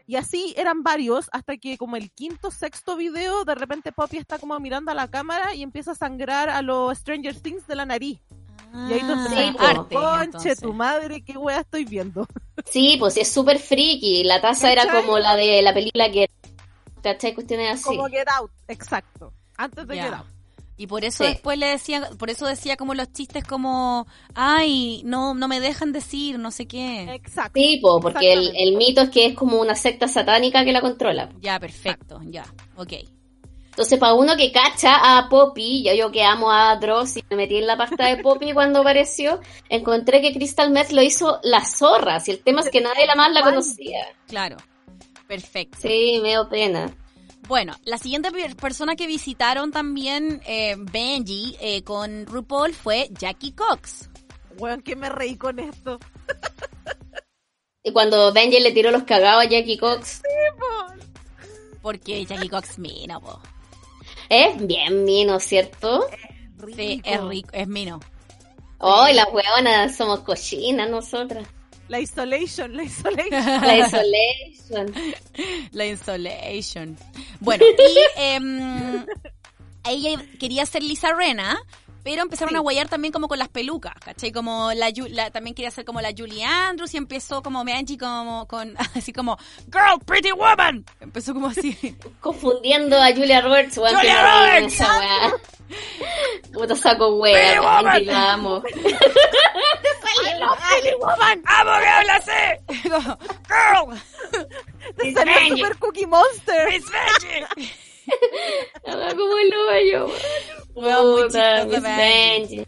[0.08, 4.38] Y así eran varios, hasta que como el quinto, sexto video, de repente Poppy está
[4.38, 7.84] como mirando a la cámara y empieza a sangrar a los Stranger Things de la
[7.84, 8.18] nariz.
[8.88, 9.94] Y ahí tú Ah, Sí, arte.
[9.94, 10.60] Conche entonces.
[10.60, 12.26] tu madre, qué wea estoy viendo.
[12.70, 14.24] Sí, pues es súper friki.
[14.24, 16.28] La taza era como la de la película que...
[17.02, 17.34] ¿Cachai?
[17.34, 17.84] Cuestiones así.
[17.84, 19.32] Como Get Out, exacto.
[19.56, 19.94] Antes de.
[19.94, 20.26] Get Out.
[20.80, 21.30] Y por eso Sí.
[21.32, 25.92] después le decía, por eso decía como los chistes como, ay, no, no me dejan
[25.92, 27.12] decir, no sé qué.
[27.14, 27.52] Exacto.
[27.60, 31.28] Sí, po, porque el mito es que es como una secta satánica que la controla.
[31.40, 32.44] Ya, perfecto, ya,
[32.76, 32.92] ok.
[33.70, 37.36] Entonces, para uno que cacha a Poppy, yo, yo que amo a Dross y me
[37.36, 41.64] metí en la pasta de Poppy cuando apareció, encontré que Crystal Meth lo hizo la
[41.64, 42.18] zorra.
[42.18, 44.04] Si el tema es que nadie la más la conocía.
[44.26, 44.56] Claro,
[45.28, 45.78] perfecto.
[45.80, 46.90] Sí, me dio pena.
[47.48, 53.52] Bueno, la siguiente per- persona que visitaron también eh, Benji eh, con RuPaul fue Jackie
[53.52, 54.10] Cox.
[54.58, 55.98] Weón, que me reí con esto.
[57.82, 60.20] Y cuando Benji le tiró los cagados a Jackie Cox,
[61.80, 63.40] Porque Jackie Cox mino, po.
[64.28, 66.06] es bien mino, ¿cierto?
[66.76, 68.00] Sí, es rico, es mino.
[68.78, 71.46] Hoy las hueonas somos cochinas nosotras.
[71.88, 73.30] La isolation, la isolation.
[73.62, 74.94] La isolation.
[75.72, 76.96] La Insolation.
[77.40, 79.06] Bueno, y em,
[79.88, 81.58] ella quería ser Lisa Rena,
[82.02, 82.56] pero empezaron Sí.
[82.56, 84.32] a guayar también como con las pelucas, ¿cachai?
[84.32, 88.46] Como la, la- también quería ser como la Julie Andrews y empezó como Benji como
[88.48, 89.36] con así como
[89.72, 90.84] Girl, Pretty Woman.
[91.00, 91.76] Empezó como así.
[92.20, 94.78] Confundiendo a Julia Roberts, weón, Julia Roberts.
[96.52, 97.84] Puta saco Pretty wea, woman.
[97.84, 98.62] Benji, la amo.
[98.62, 98.84] Pretty
[101.00, 102.30] Woman, amo que habla así.
[102.88, 104.00] Como, Girl,
[104.96, 105.56] Te salió.
[105.56, 106.68] Super Cookie Monster.
[106.72, 107.70] it's Benji.
[108.86, 110.08] Habla como el hoyo.
[111.66, 112.66] Miss Benji.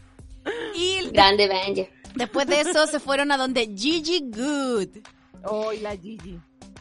[0.74, 1.88] Y Grande Benji.
[2.14, 4.88] después de eso se fueron a donde Gigi Good.
[5.44, 6.38] Oh, y la Gigi.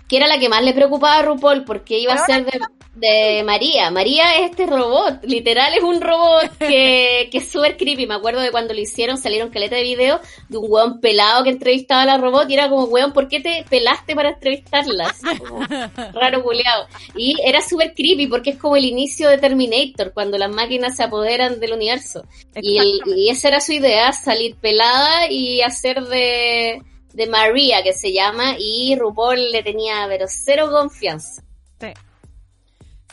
[0.10, 2.60] Que era la que más le preocupaba a RuPaul porque iba a ser de,
[2.96, 3.92] de María.
[3.92, 8.08] María es este robot, literal es un robot que, que es súper creepy.
[8.08, 10.20] Me acuerdo de cuando lo hicieron, salieron caleta de video
[10.50, 13.40] de un weón pelado que entrevistaba a la robot y era como, weón, ¿por qué
[13.40, 15.08] te pelaste para entrevistarla?
[15.08, 15.60] Así como,
[16.14, 16.88] raro culeado.
[17.16, 21.04] Y era súper creepy porque es como el inicio de Terminator, cuando las máquinas se
[21.04, 22.26] apoderan del universo.
[22.62, 26.82] Y, y esa era su idea, salir pelada y hacer de,
[27.20, 31.44] de María, que se llama, y RuPaul le tenía pero cero confianza.
[31.80, 31.88] Sí.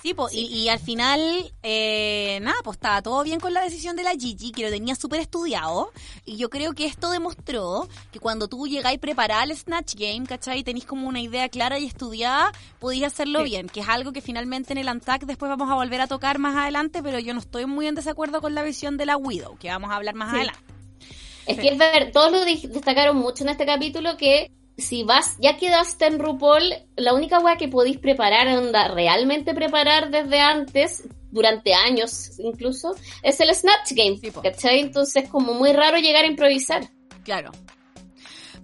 [0.02, 3.96] Sí, po, Y, y al final, eh, nada, pues estaba todo bien con la decisión
[3.96, 5.90] de la Gigi, que lo tenía súper estudiado.
[6.24, 10.60] Y yo creo que esto demostró que cuando tú llegáis preparada al Snatch Game, ¿cachai?
[10.60, 13.46] Y tenéis como una idea clara y estudiada, podéis hacerlo Sí.
[13.46, 16.38] bien, que es algo que finalmente en el Antac después vamos a volver a tocar
[16.38, 19.56] más adelante, pero yo no estoy muy en desacuerdo con la visión de la Widow,
[19.58, 20.36] que vamos a hablar más Sí.
[20.36, 20.75] adelante.
[21.46, 25.56] Es que es ver, todos lo destacaron mucho en este capítulo que si vas, ya
[25.56, 26.62] quedaste en RuPaul,
[26.96, 33.40] la única weá que podéis preparar, onda, realmente preparar desde antes, durante años incluso, es
[33.40, 34.20] el Snatch Game.
[34.42, 34.80] ¿cachai?
[34.80, 36.88] Entonces como muy raro llegar a improvisar.
[37.24, 37.50] Claro.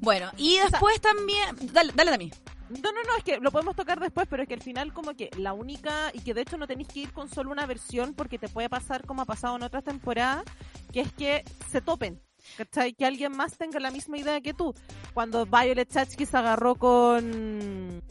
[0.01, 1.49] Bueno, y después también...
[1.73, 2.33] Dale, dale también.
[2.69, 5.15] No, no, no, es que lo podemos tocar después, pero es que al final como
[5.15, 8.15] que la única, y que de hecho no tenéis que ir con solo una versión
[8.15, 10.45] porque te puede pasar como ha pasado en otras temporadas,
[10.93, 12.21] que es que se topen.
[12.57, 12.93] ¿Cachai?
[12.95, 14.75] Que alguien más tenga la misma idea que tú.
[15.15, 18.03] Cuando Violet Chachki se agarró con...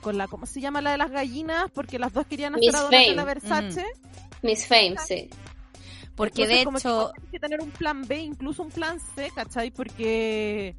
[0.00, 1.70] Con la, ¿cómo se llama la de las gallinas?
[1.72, 3.24] Porque las dos querían hacer Miss a Fame.
[3.24, 3.84] Versace.
[4.42, 5.28] Miss Fame, sí.
[6.14, 7.12] Porque Entonces, de como hecho...
[7.30, 9.70] que tener un plan B, incluso un plan C, ¿cachai?
[9.70, 10.76] Porque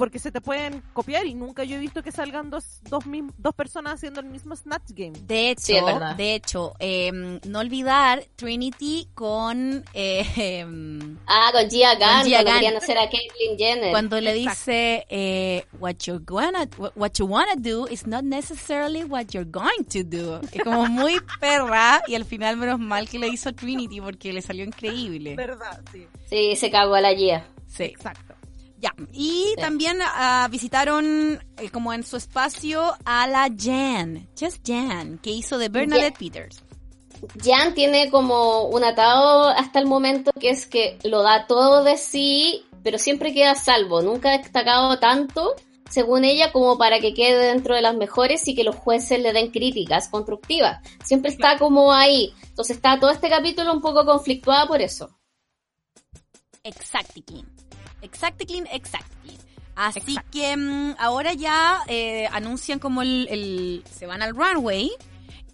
[0.00, 3.04] porque se te pueden copiar y nunca yo he visto que salgan dos, dos,
[3.36, 5.12] dos personas haciendo el mismo Snatch Game.
[5.26, 5.74] De hecho, Sí,
[6.16, 7.12] de hecho, eh,
[7.46, 10.64] no olvidar Trinity con eh,
[11.26, 12.76] Ah, con Gia Gunn, Gia cuando Gunn.
[12.78, 13.90] hacer a Caitlyn Jenner.
[13.90, 14.50] cuando le Exacto.
[14.58, 19.84] dice eh, what you're gonna what you wanna do is not necessarily what you're going
[19.92, 20.40] to do.
[20.50, 24.40] Es como muy perra y al final menos mal que le hizo Trinity porque le
[24.40, 25.36] salió increíble.
[25.36, 25.78] ¿Verdad?
[25.92, 26.06] Sí.
[26.30, 27.46] Sí, se cagó a la Gia.
[27.66, 27.84] Sí.
[27.84, 28.34] Exacto.
[28.80, 35.18] Ya, y también ah, visitaron eh, como en su espacio a la Jan, Just Jan,
[35.18, 36.62] que hizo de Bernadette Peters.
[37.44, 41.98] Jan tiene como un atado hasta el momento que es que lo da todo de
[41.98, 44.00] sí, pero siempre queda a salvo.
[44.00, 45.54] Nunca ha destacado tanto,
[45.90, 49.34] según ella, como para que quede dentro de las mejores y que los jueces le
[49.34, 50.80] den críticas constructivas.
[51.04, 52.32] Siempre está como ahí.
[52.48, 55.10] Entonces está todo este capítulo un poco conflictuada por eso.
[56.62, 57.44] Exactly.
[58.02, 59.38] Exactly, exactly.
[59.76, 64.90] Así que mm, ahora ya eh, anuncian como el, el- se van al runway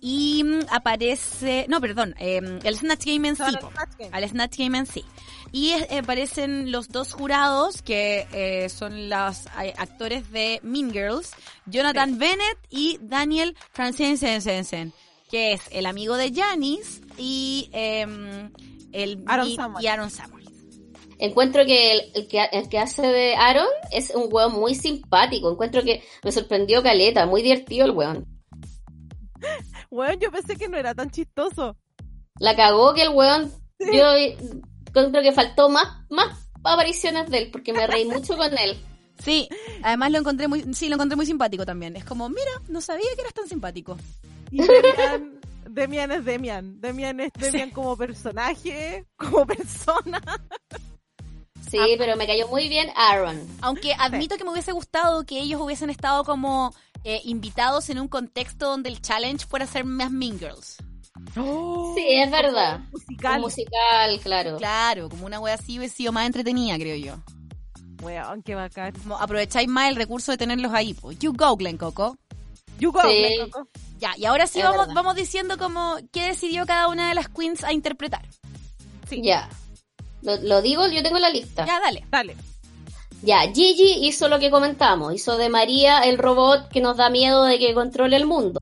[0.00, 3.58] y mm, aparece, no, perdón, eh, el Snatch Game en sí, al.
[3.60, 4.10] Snatch Game.
[4.12, 5.04] al Snatch Game en sí.
[5.52, 11.30] Y eh, aparecen los dos jurados que eh, son los eh, actores de Mean Girls,
[11.66, 14.92] Jonathan Bennett y Daniel Franzensen,
[15.30, 18.50] que es el amigo de Janice y em,
[18.92, 20.35] el Aaron y, y Aaron Samuels.
[21.18, 25.50] Encuentro que el, el que el que hace de Aaron es un weón muy simpático.
[25.50, 28.26] Encuentro que me sorprendió Caleta, muy divertido el weón.
[29.90, 31.76] Bueno, yo pensé que no era tan chistoso.
[32.38, 33.50] La cagó que el weón.
[33.78, 34.14] Yo
[34.86, 38.78] encuentro que faltó más, más apariciones de él, porque me reí mucho con él.
[39.18, 39.48] Sí,
[39.82, 41.96] además lo encontré muy, sí, lo encontré muy simpático también.
[41.96, 43.96] Es como, mira, no sabía que eras tan simpático.
[44.50, 46.80] Y Demian, Demian es Demian.
[46.80, 50.20] Demian es Demian como personaje, como persona.
[51.70, 53.40] Sí, pero me cayó muy bien Aaron.
[53.60, 56.74] Aunque admito que me hubiese gustado que ellos hubiesen estado como
[57.04, 60.76] eh, invitados en un contexto donde el challenge fuera ser más Mean Girls.
[61.34, 62.80] Sí, es verdad.
[62.92, 63.40] Musical.
[63.40, 64.56] musical, claro.
[64.58, 67.16] Claro, como una wea así hubiese sido más entretenida, creo yo.
[68.02, 68.92] Weón, qué bacán.
[68.92, 70.94] Como aprovecháis más el recurso de tenerlos ahí.
[71.20, 72.16] You go, Glen Coco.
[72.78, 73.08] You go, Sí.
[73.08, 73.68] Glen Coco.
[73.98, 74.94] Ya, y ahora sí Es vamos, verdad.
[74.94, 78.24] vamos diciendo como qué decidió cada una de las queens a interpretar.
[79.08, 79.22] Sí.
[79.22, 79.48] Ya.
[80.26, 81.64] Lo, lo digo, yo tengo la lista.
[81.64, 82.04] Ya, dale.
[82.10, 82.36] Dale.
[83.22, 85.14] Ya, Gigi hizo lo que comentamos.
[85.14, 88.60] Hizo de María el robot que nos da miedo de que controle el mundo.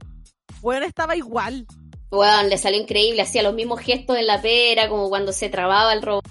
[0.63, 1.67] Weón estaba igual.
[2.11, 3.23] Weón, le salió increíble.
[3.23, 6.25] Hacía los mismos gestos en la pera, como cuando se trababa el robot.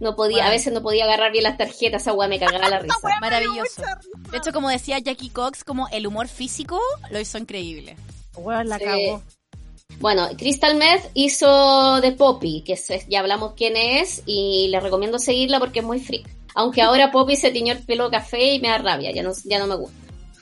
[0.00, 0.48] No podía, Bueno.
[0.48, 2.96] a veces no podía agarrar bien las tarjetas, esa weá me cagaba la risa.
[3.20, 3.82] Maravilloso.
[4.30, 6.78] De hecho, como decía Jackie Cox, como el humor físico
[7.10, 7.96] lo hizo increíble.
[8.36, 8.84] Weón, la Sí.
[8.84, 9.22] cagó.
[10.00, 15.18] Bueno, Crystal Meth hizo de Poppy, que es- ya hablamos quién es, y le recomiendo
[15.18, 16.28] seguirla porque es muy freak.
[16.54, 19.58] Aunque ahora Poppy se tiñó el pelo café y me da rabia, ya no, ya
[19.58, 19.96] no me gusta.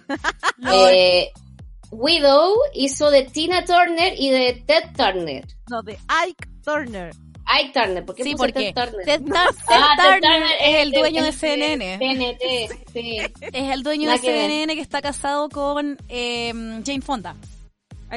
[0.75, 1.31] Eh,
[1.91, 5.45] Widow hizo de Tina Turner y de Ted Turner.
[5.69, 7.15] No, de Ike Turner.
[7.45, 9.05] Ike Turner, ¿por qué Sí, porque Ted Turner?
[9.05, 9.33] Ted, Ted
[9.69, 11.99] Ah, Ted Turner es el dueño de CNN.
[11.99, 13.19] TNT, sí.
[13.41, 14.19] Es el dueño de.
[14.19, 16.53] CNN que está casado con eh,
[16.85, 17.37] Jane Fonda.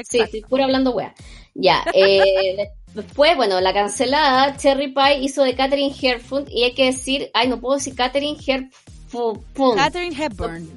[0.08, 1.14] Sí, estoy puro hablando wea.
[1.54, 6.86] Ya, eh, después, bueno, la cancelada, Cherry Pie hizo de Catherine Herfund y hay que
[6.86, 9.40] decir, ay, no puedo decir Catherine Herfund.
[9.76, 10.68] Catherine Hepburn.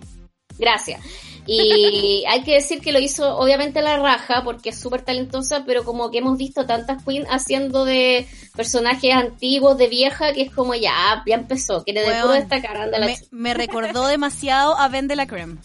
[0.57, 1.01] Gracias.
[1.45, 5.83] Y hay que decir que lo hizo obviamente la raja porque es súper talentosa, pero
[5.83, 10.75] como que hemos visto tantas queens haciendo de personajes antiguos, de vieja, que es como
[10.75, 12.99] ya, ya empezó, de Weón, puro destacar, anda
[13.31, 15.57] me recordó demasiado a Ben de la Creme.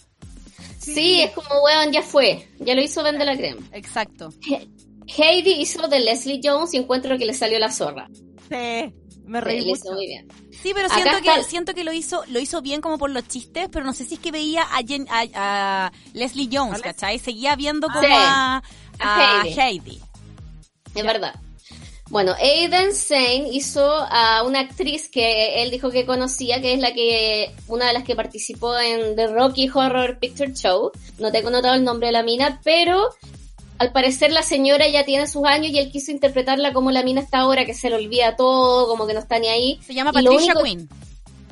[0.93, 3.61] Sí, es como, weón, ya fue, ya lo hizo Ben de la Creme.
[3.71, 4.29] Exacto.
[5.07, 8.07] Heidi hizo de Leslie Jones y encuentro que le salió la zorra.
[8.49, 8.93] Sí,
[9.25, 9.93] me Sí, reí hizo mucho.
[9.95, 10.27] muy bien.
[10.51, 13.27] Sí, pero Acá siento que siento que lo hizo lo hizo bien como por los
[13.27, 15.25] chistes, pero no sé si es que veía a, Jen- a,
[15.87, 17.19] a Leslie Jones, ¿A Les- ¿cachai?
[17.19, 18.07] Seguía viendo como Sí.
[18.13, 18.63] a,
[18.99, 19.59] A a Heidi.
[19.61, 20.01] Heidi.
[20.95, 21.35] Es verdad.
[22.15, 26.93] Bueno, Aiden Zane hizo a una actriz que él dijo que conocía, que es la
[26.93, 30.93] que, una de las que participó en The Rocky Horror Picture Show.
[31.19, 33.09] No tengo notado el nombre de la mina, pero
[33.79, 37.19] al parecer la señora ya tiene sus años y él quiso interpretarla como la mina
[37.19, 39.81] está ahora, que se le olvida todo, como que no está ni ahí.
[39.85, 40.89] Se llama Y Patricia único- Quinn.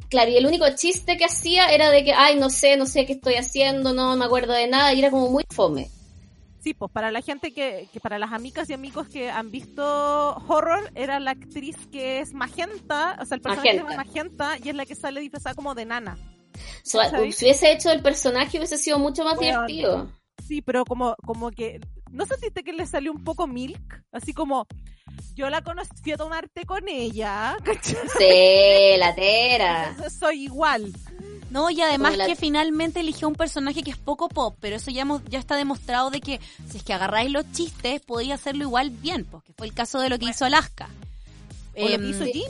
[0.08, 3.06] Claro, y el único chiste que hacía era de que, ay, no sé, no sé
[3.06, 5.89] qué estoy haciendo, no me acuerdo de nada, y era como muy fome.
[6.63, 9.84] Sí, pues para la gente que, que para las amigas y amigos que han visto
[10.47, 14.69] horror, era la actriz que es Magenta, o sea, el personaje se llama Magenta y
[14.69, 16.17] es la que sale disfrazada como de nana.
[16.84, 19.65] Si hubiese hecho el personaje hubiese sido mucho más Bueno.
[19.65, 20.12] divertido.
[20.47, 21.82] Sí, pero como, como que,
[22.13, 24.04] ¿no sentiste que le salió un poco milk?
[24.12, 24.65] Así como,
[25.36, 27.97] yo la conocí, fui a tomar té con ella, ¿cachai?
[28.17, 29.89] Sí, latera.
[29.89, 30.93] Entonces soy igual.
[31.49, 34.89] No, y además la- que finalmente eligió un personaje que es poco pop, pero eso
[34.89, 38.63] ya, hemos- ya está demostrado de que si es que agarráis los chistes, podéis hacerlo
[38.63, 40.89] igual bien, porque fue el caso de lo que hizo Alaska.
[41.76, 42.49] O lo que Em, hizo Jean.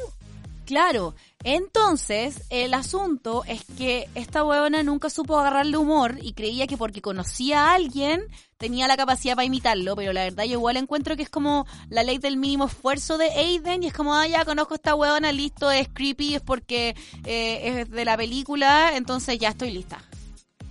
[0.66, 6.78] Claro, entonces el asunto es que esta huevona nunca supo agarrarle humor y creía que
[6.78, 8.24] porque conocía a alguien
[8.58, 12.02] tenía la capacidad para imitarlo, pero la verdad yo igual encuentro que es como la
[12.02, 15.34] ley del mínimo esfuerzo de Aiden y es como, ah, ya conozco a esta huevona,
[15.34, 20.02] listo, es creepy, es porque eh, es de la película, entonces ya estoy lista.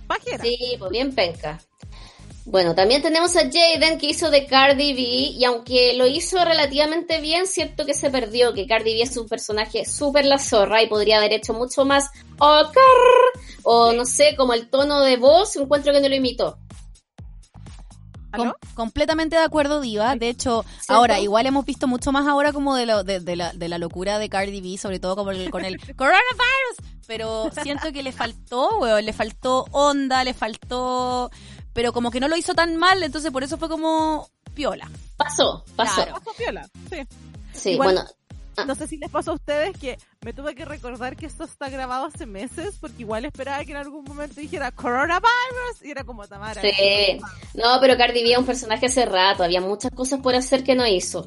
[0.07, 0.43] Pajera.
[0.43, 1.59] Sí, pues bien penca.
[2.45, 7.21] Bueno, también tenemos a Jaden que hizo de Cardi B y aunque lo hizo relativamente
[7.21, 10.87] bien, cierto que se perdió, que Cardi B es un personaje súper la zorra y
[10.87, 12.83] podría haber hecho mucho más Oscar
[13.63, 16.57] o no sé, como el tono de voz, encuentro que no lo imitó.
[18.35, 20.15] Com- completamente de acuerdo, Diva.
[20.15, 20.93] De hecho, ¿Cierto?
[20.95, 23.77] ahora, igual hemos visto mucho más ahora como de, lo, de, de la, de la
[23.77, 26.23] locura de Cardi B, sobre todo como el- con el coronavirus.
[27.05, 31.29] Pero siento que le faltó, weón, le faltó onda, le faltó...
[31.73, 34.89] Pero como que no lo hizo tan mal, entonces por eso fue como piola.
[35.17, 35.95] Pasó, pasó.
[36.03, 36.13] Claro.
[36.23, 36.69] Pasó piola.
[36.89, 36.97] Sí.
[37.53, 38.09] Sí, Igual- bueno,
[38.55, 38.65] Ah.
[38.65, 41.69] No sé si les pasó a ustedes que me tuve que recordar que esto está
[41.69, 46.27] grabado hace meses porque igual esperaba que en algún momento dijera coronavirus y era como
[46.27, 46.61] Tamara.
[46.61, 47.19] sí.
[47.55, 50.75] No, pero Cardi B es un personaje hace rato, había muchas cosas por hacer que
[50.75, 51.25] no hizo.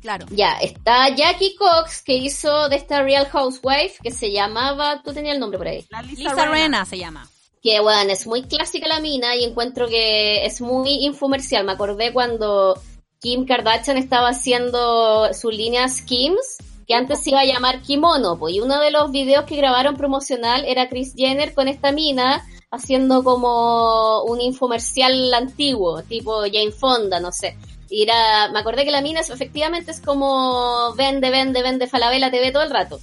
[0.00, 0.26] Claro.
[0.30, 5.34] Ya, está Jackie Cox que hizo de esta Real Housewife que se llamaba, tú tenías
[5.34, 5.86] el nombre por ahí.
[5.90, 6.34] La Lisa.
[6.46, 7.28] Rena se llama.
[7.62, 11.64] Que bueno, es muy clásica la mina y encuentro que es muy infomercial.
[11.64, 12.80] Me acordé cuando
[13.20, 18.54] Kim Kardashian estaba haciendo su línea Skims, que antes se iba a llamar Kimono, pues,
[18.54, 23.24] y uno de los videos que grabaron promocional era Chris Jenner con esta mina haciendo
[23.24, 27.56] como un infomercial antiguo, tipo Jane Fonda, no sé.
[27.90, 32.30] Y era, me acordé que la mina es- efectivamente es como vende, vende, vende Falabella
[32.30, 33.00] TV todo el rato.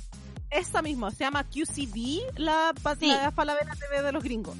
[0.56, 3.08] Esta misma, se llama QCB, la, Sí.
[3.08, 4.56] la Falabella TV de los gringos.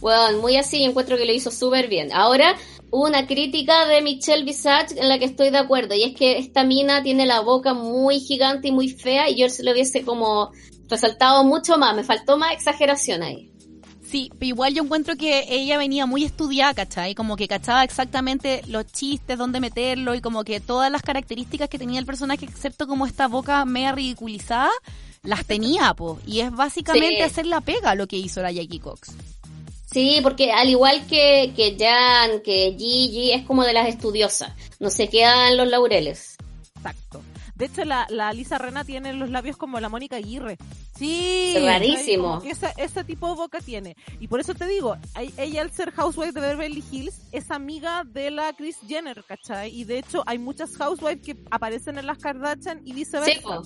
[0.00, 2.10] Bueno, muy así, encuentro que lo hizo súper bien.
[2.12, 2.56] Ahora,
[2.90, 6.64] una crítica de Michelle Visage en la que estoy de acuerdo, y es que esta
[6.64, 10.50] mina tiene la boca muy gigante y muy fea, y yo se lo hubiese como
[10.88, 13.52] resaltado mucho más, me faltó más exageración ahí.
[14.10, 17.14] Sí, pero igual yo encuentro que ella venía muy estudiada, ¿cachai?
[17.14, 21.78] Como que cachaba exactamente los chistes, dónde meterlo y como que todas las características que
[21.78, 24.70] tenía el personaje, excepto como esta boca media ridiculizada,
[25.22, 26.18] las tenía, po.
[26.26, 27.22] Y es básicamente Sí.
[27.22, 29.12] hacer la pega lo que hizo la Jackie Cox.
[29.92, 34.88] Sí, porque al igual que, que Jan, que Gigi, es como de las estudiosas, no
[34.90, 36.36] se quedan los laureles.
[36.76, 37.22] Exacto.
[37.56, 40.56] De hecho, la, la Lisa Rena tiene los labios como la Mónica Aguirre.
[40.96, 41.54] Sí.
[41.64, 42.40] Rarísimo.
[42.42, 43.96] Que esa- ese tipo de boca tiene.
[44.20, 44.96] Y por eso te digo,
[45.38, 49.74] ella al ser housewife de Beverly Hills es amiga de la Kris Jenner, ¿cachai?
[49.74, 53.40] Y de hecho hay muchas housewives que aparecen en las Kardashian y Sí, viceversa.
[53.42, 53.62] po.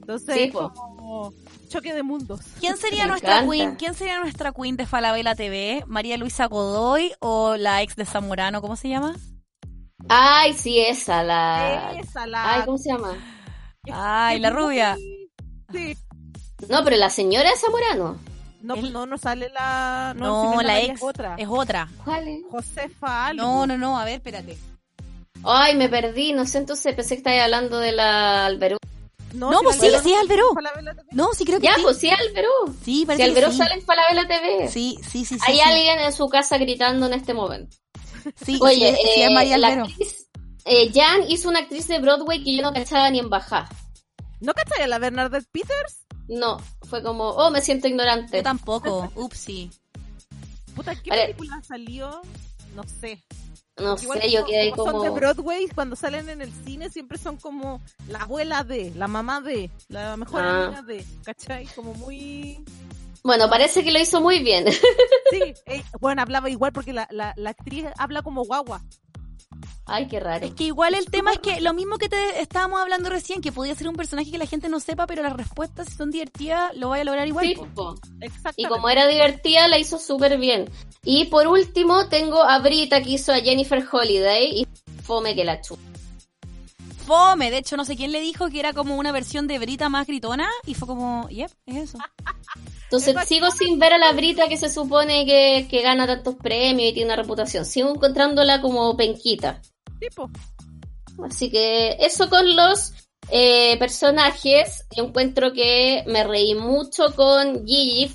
[0.00, 1.32] Entonces Sí, como
[1.68, 2.40] choque de mundos.
[2.60, 3.52] ¿Quién sería Me nuestra encanta.
[3.52, 3.74] queen?
[3.76, 5.84] ¿Quién sería nuestra queen de Falabella TV?
[5.86, 8.60] ¿María Luisa Godoy o la ex de Zamorano?
[8.62, 9.14] ¿Cómo se llama?
[10.08, 11.92] Ay, sí, esa, la...
[11.98, 12.54] Esa, la...
[12.54, 13.14] Ay, ¿cómo se llama?
[13.92, 14.96] Ay, la rubia.
[15.72, 15.96] Sí.
[16.68, 18.18] No, pero la señora es Zamorano.
[18.62, 20.14] No, El- no, no sale la...
[20.16, 21.36] No, la ex es otra.
[21.38, 21.88] es otra.
[22.04, 22.40] ¿Cuál es?
[22.50, 23.42] Josefa algo.
[23.42, 24.58] No, no, no, a ver, espérate.
[25.44, 28.76] Ay, me perdí, no sé, entonces pensé que estabas hablando de la Alberú.
[29.34, 30.42] No, si pues sí, sí es TV.
[31.12, 31.82] No, sí creo que Ya, sí.
[31.82, 32.48] pues sí, Alberú.
[32.84, 33.58] Sí, Si Alberú sí.
[33.58, 34.68] sale en Falabella TV.
[34.68, 35.40] Sí, sí, sí, sí.
[35.46, 35.60] Hay sí.
[35.60, 37.76] alguien en su casa gritando en este momento.
[38.44, 40.26] Sí, Oye, sí, es- sí, es eh, María la actriz,
[40.64, 43.68] eh, Jan hizo una actriz de Broadway que yo no cachaba ni en baja.
[44.40, 46.00] ¿No cachai a la Bernadette Peters?
[46.28, 46.58] No,
[46.88, 48.36] fue como, oh, me siento ignorante.
[48.38, 49.10] Yo tampoco.
[49.14, 49.70] Upsi.
[50.74, 51.22] Puta, ¿qué Vale.
[51.34, 52.20] película salió?
[52.74, 53.22] No sé.
[53.78, 55.10] No Igual sé, yo quedé como Son de.
[55.10, 59.70] Broadway, cuando salen en el cine siempre son como la abuela de, la mamá de,
[59.88, 60.64] la mejor Ah.
[60.66, 61.66] amiga de, ¿cachai?
[61.76, 62.58] Como muy...
[63.22, 64.66] Bueno, parece que lo hizo muy bien.
[65.30, 68.82] Sí, eh, bueno, hablaba igual porque la, la, la actriz habla como guagua.
[69.88, 70.46] Ay, qué raro.
[70.46, 73.52] Es que igual el tema es que lo mismo que te estábamos hablando recién, que
[73.52, 76.76] podía ser un personaje que la gente no sepa, pero las respuestas, si son divertidas,
[76.76, 77.46] lo vaya a lograr igual.
[77.46, 77.94] Sí, po.
[78.56, 80.70] Y como era divertida, la hizo súper bien.
[81.02, 84.66] Y por último, tengo a Brita que hizo a Jennifer Holiday y
[85.02, 85.82] fome que la chupa.
[87.06, 89.88] Fome, de hecho no sé quién le dijo que era como una versión de Brita
[89.88, 91.98] más gritona y fue como, yep, es eso.
[92.82, 96.90] Entonces sigo sin ver a la Brita que se supone que, que gana tantos premios
[96.90, 97.64] y tiene una reputación.
[97.64, 99.62] Sigo encontrándola como penquita.
[99.98, 100.30] Tipo,
[101.24, 102.92] Así que eso con los
[103.30, 104.84] eh, personajes.
[104.96, 108.14] Yo encuentro que me reí mucho con Gigi,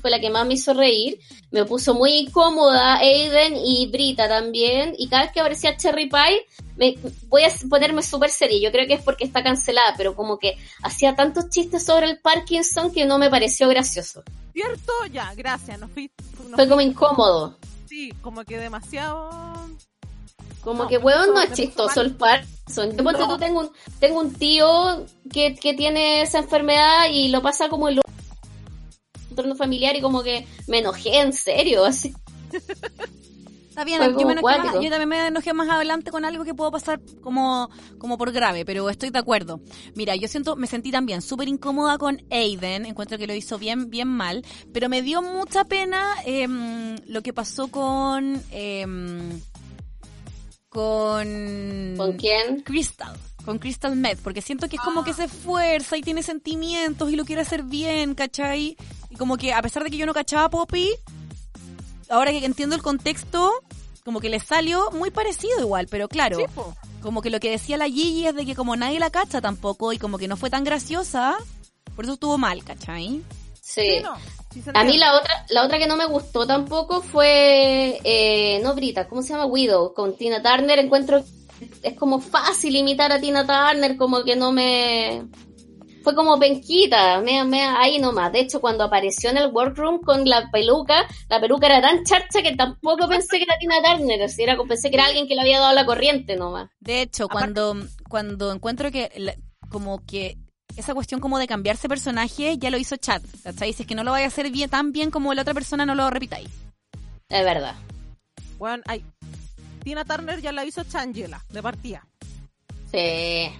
[0.00, 1.18] fue la que más me hizo reír.
[1.50, 4.94] Me puso muy incómoda Aiden y Brita también.
[4.98, 6.96] Y cada vez que aparecía Cherry Pie, me,
[7.28, 8.60] voy a ponerme súper seria.
[8.60, 12.20] Yo creo que es porque está cancelada, pero como que hacía tantos chistes sobre el
[12.20, 14.22] Parkinson que no me pareció gracioso.
[14.54, 14.92] ¿cierto?
[15.12, 15.78] Ya, gracias.
[15.78, 16.10] Nos fui,
[16.48, 17.58] nos Fue como incómodo.
[17.86, 19.30] sí, como que demasiado.
[20.64, 22.96] Como No, que, weón, no es chistoso el Parkinson.
[22.96, 23.28] Yo No.
[23.28, 27.88] tú, tengo un, tengo un tío que, que tiene esa enfermedad y lo pasa como
[27.88, 28.00] el
[29.30, 32.14] entorno familiar y como que me enojé en serio, así.
[33.68, 34.08] Está bien, me
[34.40, 34.40] más-
[34.80, 38.64] yo también me enojé más adelante con algo que puedo pasar como, como por grave,
[38.64, 39.60] pero estoy de acuerdo.
[39.96, 43.90] Mira, yo siento, me sentí también súper incómoda con Aiden, encuentro que lo hizo bien,
[43.90, 49.40] bien mal, pero me dio mucha pena em, lo que pasó con, em,
[50.74, 52.60] con, ¿Con quién?
[52.62, 57.12] Crystal, con Crystal Meth, porque siento que es como que se esfuerza y tiene sentimientos
[57.12, 58.76] y lo quiere hacer bien, ¿cachai?
[59.08, 60.90] Y como que a pesar de que yo no cachaba a Poppy,
[62.10, 63.52] ahora que entiendo el contexto,
[64.04, 66.44] como que le salió muy parecido igual, pero claro, Sí,
[67.00, 69.92] como que lo que decía la Gigi es de que como nadie la cacha tampoco
[69.92, 71.36] y como que no fue tan graciosa,
[71.94, 73.22] por eso estuvo mal, ¿cachai?
[73.60, 73.80] Sí.
[73.80, 74.16] Sí, no,
[74.62, 78.74] sí A mí la otra, la otra que no me gustó tampoco fue, eh, no
[78.74, 79.46] Brita, ¿cómo se llama?
[79.46, 80.78] Widow, con Tina Turner.
[80.78, 81.22] Encuentro,
[81.82, 85.24] es como fácil imitar a Tina Turner, como que no me...
[86.02, 88.30] Fue como penquita, me, me, ahí nomás.
[88.30, 92.42] De hecho, cuando apareció en el workroom con la peluca, la peluca era tan charcha
[92.42, 94.20] que tampoco pensé que era Tina Turner.
[94.22, 96.68] O sea, era, pensé que era alguien que le había dado la corriente nomás.
[96.80, 99.10] De hecho, Aparte- cuando, cuando encuentro que
[99.70, 100.36] como que
[100.76, 103.72] esa cuestión como de cambiarse personaje ya lo hizo Chad, ¿cachai?
[103.72, 105.86] Si es que no lo vaya a hacer bien tan bien como la otra persona,
[105.86, 106.48] no lo repitáis.
[107.28, 107.74] Es verdad.
[108.58, 109.04] Bueno, ay,
[109.82, 112.06] Tina Turner ya la hizo Changela, de partida.
[112.90, 113.52] Sí.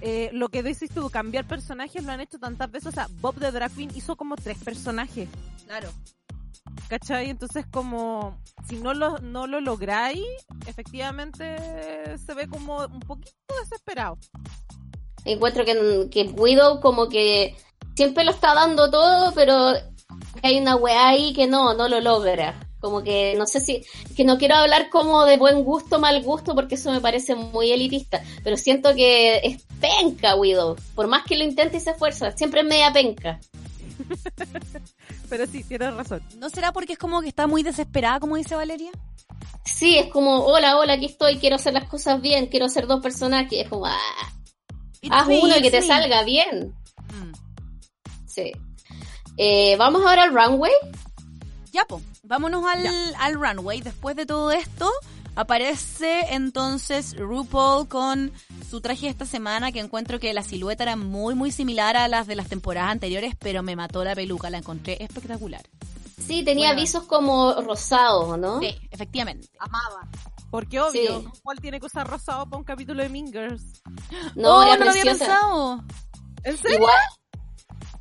[0.00, 2.88] Eh, lo que decís tú, cambiar personajes lo han hecho tantas veces.
[2.88, 5.28] O sea, Bob the Drag Queen hizo como tres personajes.
[5.66, 5.90] Claro.
[6.88, 7.30] ¿Cachai?
[7.30, 8.38] Entonces, como
[8.68, 10.24] si no lo, no lo lográis,
[10.66, 11.56] efectivamente
[12.18, 14.18] se ve como un poquito desesperado.
[15.26, 17.56] Encuentro que, que Widow como que
[17.94, 19.74] siempre lo está dando todo, pero
[20.42, 22.60] hay una weá ahí que no, no lo logra.
[22.80, 23.84] Como que no sé si,
[24.16, 27.72] que no quiero hablar como de buen gusto, mal gusto, porque eso me parece muy
[27.72, 30.76] elitista, pero siento que es penca Widow.
[30.94, 33.40] Por más que lo intente y se esfuerza, siempre es media penca.
[35.28, 36.22] Pero sí, tienes razón.
[36.38, 38.90] ¿No será porque es como que está muy desesperada, como dice Valeria?
[39.64, 43.02] Sí, es como, hola, hola, aquí estoy, quiero hacer las cosas bien, quiero hacer dos
[43.02, 43.64] personajes.
[43.64, 44.32] Es como, ah,
[45.10, 45.86] haz uno y que te me.
[45.86, 46.74] salga bien.
[47.12, 47.32] Mm.
[48.26, 48.52] Sí.
[49.36, 50.72] Eh, Vamos ahora al runway.
[51.72, 52.00] Ya, po.
[52.22, 52.86] Vámonos al,
[53.18, 53.80] al runway.
[53.82, 54.90] Después de todo esto,
[55.36, 58.32] aparece entonces RuPaul con
[58.68, 62.26] su traje esta semana, que encuentro que la silueta era muy, muy similar a las
[62.26, 64.50] de las temporadas anteriores, pero me mató la peluca.
[64.50, 65.62] La encontré espectacular.
[66.26, 66.80] Sí, tenía Bueno.
[66.80, 68.58] visos como rosados, ¿no?
[68.60, 69.48] Sí, efectivamente.
[69.60, 70.08] Amaba.
[70.50, 71.28] Porque obvio, Sí.
[71.42, 73.82] ¿cuál tiene que usar rosado para un capítulo de Mingers?
[74.34, 75.84] No, oh, era no lo había pensado.
[76.44, 76.76] ¿En serio?
[76.78, 76.94] Igual,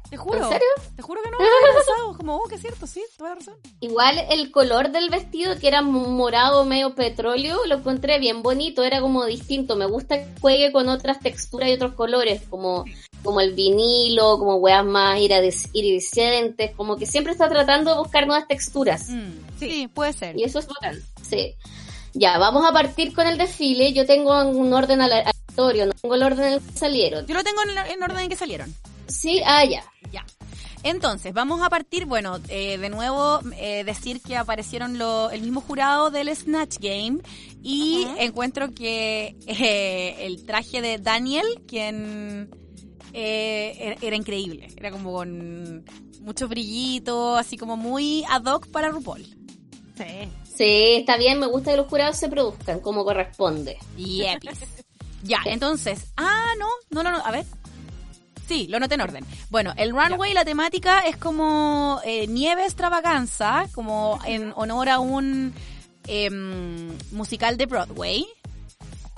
[0.10, 0.38] Te juro.
[0.38, 0.68] ¿En serio?
[0.96, 2.18] Te juro que no lo había pensado.
[2.18, 3.56] Como, oh, que es cierto, sí, toda la razón.
[3.80, 9.02] igual el color del vestido, que era morado medio petróleo, lo encontré bien bonito, era
[9.02, 9.76] como distinto.
[9.76, 12.86] Me gusta que juegue con otras texturas y otros colores, como,
[13.24, 15.20] como el vinilo, como weas más
[15.74, 19.10] iridiscentes, como que siempre está tratando de buscar nuevas texturas.
[19.10, 19.88] Mm, sí.
[19.88, 20.38] puede ser.
[20.38, 21.02] Y eso es bacán.
[21.24, 21.56] Sí.
[22.18, 23.92] Ya, vamos a partir con el desfile.
[23.94, 27.26] Yo tengo un orden ale- aleatorio, no tengo el orden en el que salieron.
[27.28, 28.74] Yo lo tengo en, en orden en que salieron.
[29.08, 29.84] Sí, ah, ya.
[30.14, 30.26] Ya.
[30.84, 35.60] Entonces, vamos a partir, bueno, eh, de nuevo eh, decir que aparecieron lo- el mismo
[35.60, 37.20] jurado del Snatch Game
[37.62, 42.50] y encuentro que eh, el traje de Daniel, quien
[43.14, 45.84] eh, era, era increíble, era como con
[46.22, 49.26] mucho brillito, así como muy ad hoc para RuPaul.
[49.98, 50.30] Sí.
[50.56, 53.78] Sí, está bien, me gusta que los jurados se produzcan como corresponde.
[53.98, 54.60] Y epis.
[55.24, 57.46] Ya, entonces, ah, no, no, no, no, a ver.
[58.48, 59.26] Sí, lo noté en orden.
[59.50, 65.52] Bueno, el runway, la temática es como eh, nieve extravaganza, como en honor a un
[66.08, 68.26] em, musical de Broadway.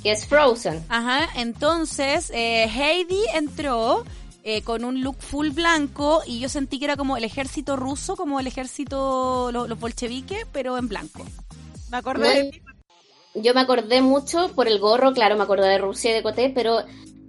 [0.02, 0.84] que es Frozen.
[0.88, 4.06] Ajá, entonces eh, Heidi entró
[4.50, 8.16] eh, con un look full blanco y yo sentí que era como el ejército ruso,
[8.16, 11.26] como el ejército, lo- los bolcheviques, pero en blanco.
[11.92, 12.62] Me acordé de No, ti.
[13.36, 16.50] Yo me acordé mucho por el gorro, claro, me acordé de Rusia y de Coté,
[16.56, 16.80] pero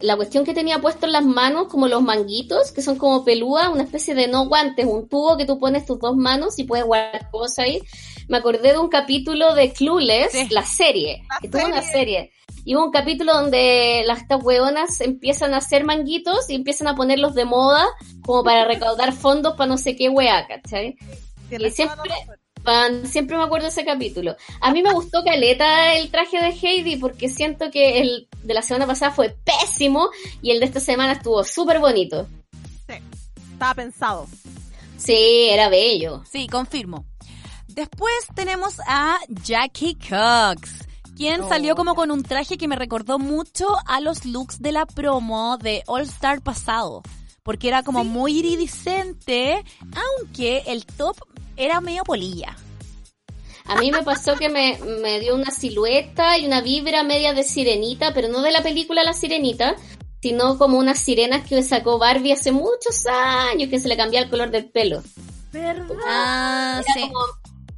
[0.01, 3.69] la cuestión que tenía puesto en las manos, como los manguitos, que son como pelúas,
[3.69, 6.85] una especie de no guantes, un tubo que tú pones tus dos manos y puedes
[6.87, 7.83] guardar cosas ahí.
[8.29, 10.47] Me acordé de un capítulo de Clueless, Sí.
[10.51, 11.93] la serie, La que tuvo una serie.
[11.93, 12.33] serie.
[12.65, 16.95] Y hubo un capítulo donde las estas hueonas empiezan a hacer manguitos y empiezan a
[16.95, 17.87] ponerlos de moda
[18.25, 20.97] como para recaudar fondos para no sé qué hueá, ¿cachai?
[21.51, 22.11] Y siempre-
[22.63, 24.37] Fan, siempre me acuerdo de ese capítulo.
[24.61, 28.63] A mí me gustó caleta el traje de Heidi porque siento que el de la
[28.63, 30.09] semana pasada fue pésimo
[30.43, 32.27] y el de esta semana estuvo súper bonito.
[33.53, 34.27] Estaba pensado.
[34.97, 36.23] Sí, era bello.
[36.31, 37.05] Sí, confirmo.
[37.67, 40.87] Después tenemos a Jackie Cox,
[41.17, 44.73] quien Oh, salió como con un traje que me recordó mucho a los looks de
[44.73, 47.03] la promo de All Star pasado.
[47.43, 51.17] Porque era como muy iridiscente, aunque el top
[51.59, 52.57] era medio polilla.
[53.67, 57.43] A mí me pasó que me, me dio una silueta y una vibra media de
[57.43, 59.77] sirenita, pero no de la película La Sirenita,
[60.23, 64.31] sino como unas sirenas que sacó Barbie hace muchos años, que se le cambiaba el
[64.31, 65.03] color del pelo.
[65.53, 65.87] ¿Verdad?
[66.07, 67.01] Ah, Era sí.
[67.13, 67.19] como-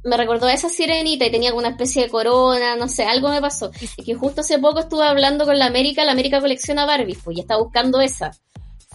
[0.03, 3.29] me recordó a esa sirenita y tenía como una especie de corona, no sé, algo
[3.29, 3.69] me pasó.
[3.97, 7.37] Y que justo hace poco estuve hablando con la América, la América colecciona Barbie, pues
[7.37, 8.31] y está buscando esa.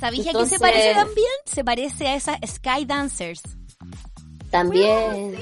[0.00, 1.28] ¿Sabéis a qué se parece también?
[1.44, 3.42] Se parece a esas Sky Dancers.
[4.50, 5.34] También.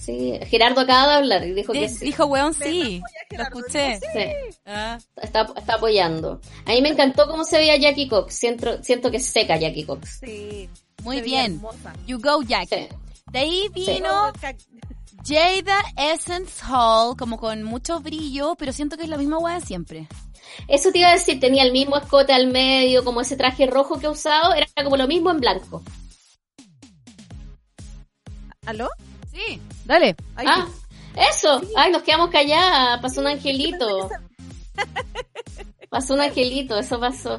[0.00, 2.04] Sí, Gerardo acaba de hablar y dijo que sí.
[2.04, 3.00] Dijo, weón, sí.
[3.30, 3.98] Lo escuché.
[4.00, 4.98] Sí, Ah.
[5.16, 6.40] está, está apoyando.
[6.66, 8.34] A mí me encantó cómo se veía Jackie Cox.
[8.34, 10.18] Siento, siento que es seca Jackie Cox.
[10.20, 10.68] Sí.
[11.02, 11.60] Muy bien.
[12.06, 12.88] You go, Jackie.
[12.88, 12.88] Sí.
[13.32, 14.30] De ahí vino
[15.26, 19.64] Jada Essence Hall, como con mucho brillo, pero siento que es la misma weá de
[19.66, 20.06] siempre.
[20.68, 23.98] Eso te iba a decir, tenía el mismo escote al medio, como ese traje rojo
[23.98, 25.82] que he usado, era como lo mismo en blanco.
[28.66, 28.88] ¿Aló?
[29.32, 29.60] Sí.
[29.84, 30.16] Dale.
[30.36, 30.66] Ay, Ah,
[31.30, 31.60] eso.
[31.76, 33.00] Ay, nos quedamos calladas.
[33.00, 34.08] Pasó un angelito.
[35.88, 37.36] Pasó un angelito, eso pasó.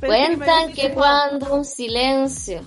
[0.00, 2.60] Cuentan que cuando un silencio.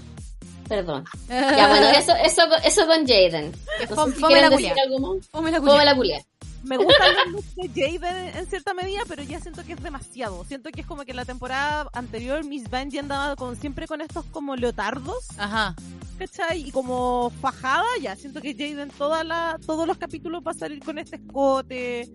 [0.67, 1.05] Perdón.
[1.29, 3.51] Ya, bueno, eso, eso, eso con Jaden.
[3.89, 4.83] No sé si quieren la decir culia.
[4.83, 5.27] algo más.
[5.29, 5.51] Fome
[5.85, 6.25] la culia.
[6.63, 10.43] Me gustan los looks de Jaden en cierta medida, pero ya siento que es demasiado.
[10.45, 14.25] Siento que es como que la temporada anterior Miss Bungie andaba con, siempre con estos
[14.25, 15.75] como leotardos, Ajá.
[16.17, 16.67] ¿cachai?
[16.67, 20.79] Y como fajada, ya siento que Jaden toda la, todos los capítulos va a salir
[20.83, 22.09] con este escote,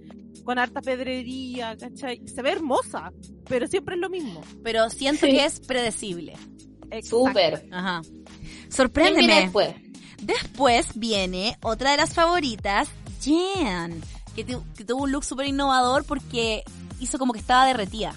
[0.45, 2.20] con harta pedrería, ¿cachai?
[2.26, 3.12] Se ve hermosa,
[3.49, 4.43] pero siempre es lo mismo.
[4.64, 5.32] Pero siento Sí.
[5.32, 6.32] que es predecible.
[6.90, 7.26] Exacto.
[7.26, 7.68] Súper.
[7.70, 8.03] Ajá.
[8.03, 9.40] ¿Quién viene Sorpréndeme.
[9.43, 9.74] después?
[10.20, 12.88] Después viene otra de las favoritas,
[13.24, 14.01] Jan,
[14.35, 16.62] que, tu- que tuvo un look súper innovador porque
[17.01, 18.14] hizo como que estaba derretida.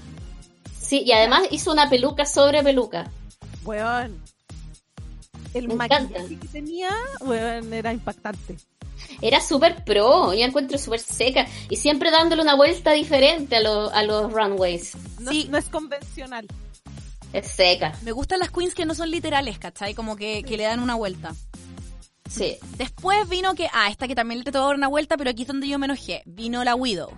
[0.80, 3.09] Sí, y además hizo una peluca sobre peluca.
[3.63, 4.22] Weón.
[5.53, 6.39] El Me maquillaje encanta.
[6.41, 6.89] que tenía,
[7.22, 8.57] weón, era impactante.
[9.22, 11.47] Era súper pro, yo encuentro súper seca.
[11.70, 14.93] Y siempre dándole una vuelta diferente a, lo- a los runways.
[15.20, 15.47] No, Sí.
[15.49, 16.47] no es convencional.
[17.34, 19.93] Es seca, Me gustan las queens que no son literales, ¿cachai?
[19.93, 21.34] Como que, que le dan una vuelta.
[22.30, 22.57] Sí.
[22.78, 25.47] Después vino que, ah, esta que también le trató dar una vuelta, pero aquí es
[25.47, 26.23] donde yo me enojé.
[26.26, 27.09] Vino la Widow.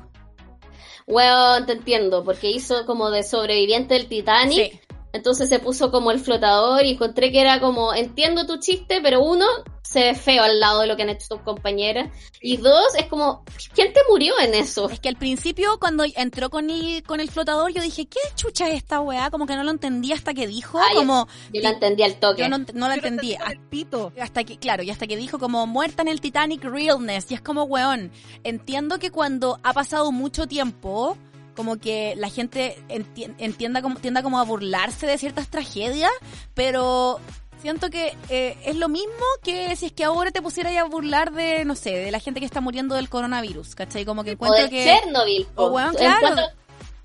[1.07, 4.71] Bueno, te entiendo, porque hizo como de sobreviviente del Titanic.
[4.71, 4.79] Sí.
[5.17, 9.21] Entonces se puso como el flotador y encontré que era como, entiendo tu chiste, pero
[9.21, 9.45] uno,
[9.81, 12.09] se ve feo al lado de lo que han hecho tus compañeras.
[12.41, 13.43] Y dos, es como,
[13.73, 14.89] ¿quién te murió en eso?
[14.89, 18.67] Es que al principio, cuando entró con el, con el flotador, yo dije, ¿qué chucha
[18.69, 19.29] es esta weá?
[19.31, 22.41] Como que no lo entendí hasta que dijo, yo- como, Yo la entendí al toque.
[22.41, 23.33] yo no, no la entendí.
[23.33, 24.11] el pito.
[24.21, 27.31] Hasta que, claro, y hasta que dijo como muerta en el Titanic Realness.
[27.31, 28.11] Y es como, weón,
[28.43, 31.17] entiendo que cuando ha pasado mucho tiempo,
[31.57, 36.11] como que la gente enti- entienda como, tienda como a burlarse de ciertas tragedias,
[36.53, 37.19] pero
[37.61, 39.11] siento que eh, es lo mismo
[39.43, 42.39] que si es que ahora te pusieras a burlar de, no sé, de la gente
[42.39, 44.05] que está muriendo del coronavirus, ¿cachai?
[44.05, 44.83] Como que o encuentro de que...
[44.85, 45.47] Chernobyl.
[45.55, 46.17] O ¿En claro.
[46.21, 46.53] cuántas-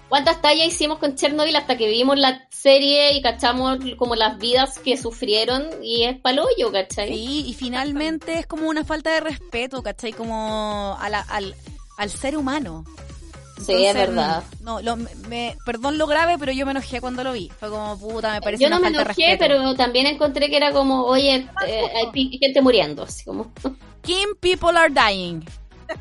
[0.09, 4.79] ¿Cuántas tallas hicimos con Chernobyl hasta que vimos la serie y cachamos como las vidas
[4.79, 7.09] que sufrieron y es palollo, ¿cachai?
[7.09, 10.13] Sí, y finalmente es como una falta de respeto, ¿cachai?
[10.13, 11.55] Como a la- al,
[11.97, 12.85] al ser humano.
[13.61, 14.43] Sí, es verdad.
[14.61, 17.51] No, lo, me, perdón lo grave, pero yo me enojé cuando lo vi.
[17.61, 19.45] Fue como, puta, me parece Yo no una me falta enojé, respeto.
[19.61, 23.53] pero también encontré que era como, oye, eh, hay gente muriendo, así como,
[24.03, 25.41] Kim people are dying.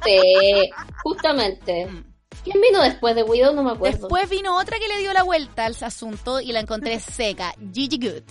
[0.03, 0.69] sí,
[1.03, 1.85] justamente.
[1.87, 2.03] Mm.
[2.43, 3.53] ¿Quién vino después de Widow?
[3.53, 3.99] No me acuerdo.
[3.99, 7.53] Después vino otra que le dio la vuelta al asunto y la encontré seca.
[7.71, 8.23] Gigi Good.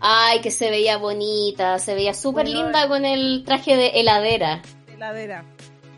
[0.00, 4.62] Ay, que se veía bonita, se veía súper linda con el traje de heladera.
[4.92, 5.44] Heladera.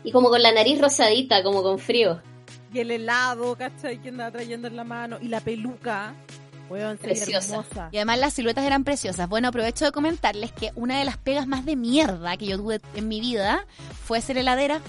[0.03, 2.21] y como con la nariz rosadita, como con frío.
[2.73, 4.01] Y el helado, ¿cachai?
[4.01, 5.17] Que andaba trayendo en la mano.
[5.21, 6.13] Y la peluca.
[6.99, 7.55] Preciosa.
[7.57, 7.89] hermosa.
[7.91, 9.29] Y además las siluetas eran preciosas.
[9.29, 12.81] Bueno, aprovecho de comentarles que una de las pegas más de mierda que yo tuve
[12.95, 13.67] en mi vida
[14.05, 14.81] fue ser heladera.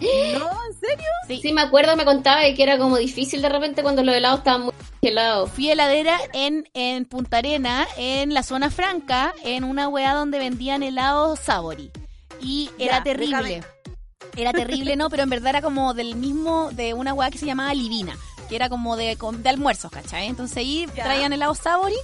[0.00, 1.06] No, ¿en serio?
[1.26, 1.40] Sí.
[1.42, 4.62] Sí, me acuerdo, me contaba que era como difícil de repente cuando los helados estaban
[4.62, 4.72] muy
[5.02, 5.50] helados.
[5.50, 10.82] Fui heladera en, en Punta Arena, en la zona franca, en una weá donde vendían
[10.82, 11.90] helados Sabori.
[12.40, 13.62] Y era Ya, terrible.
[14.36, 17.46] Era terrible, no, pero en verdad era como del mismo, de una weá que se
[17.46, 18.16] llamaba Livina,
[18.48, 20.26] que era como de, de almuerzos, ¿cachai?
[20.26, 21.04] Entonces ahí Ya.
[21.04, 21.96] traían helados Sabori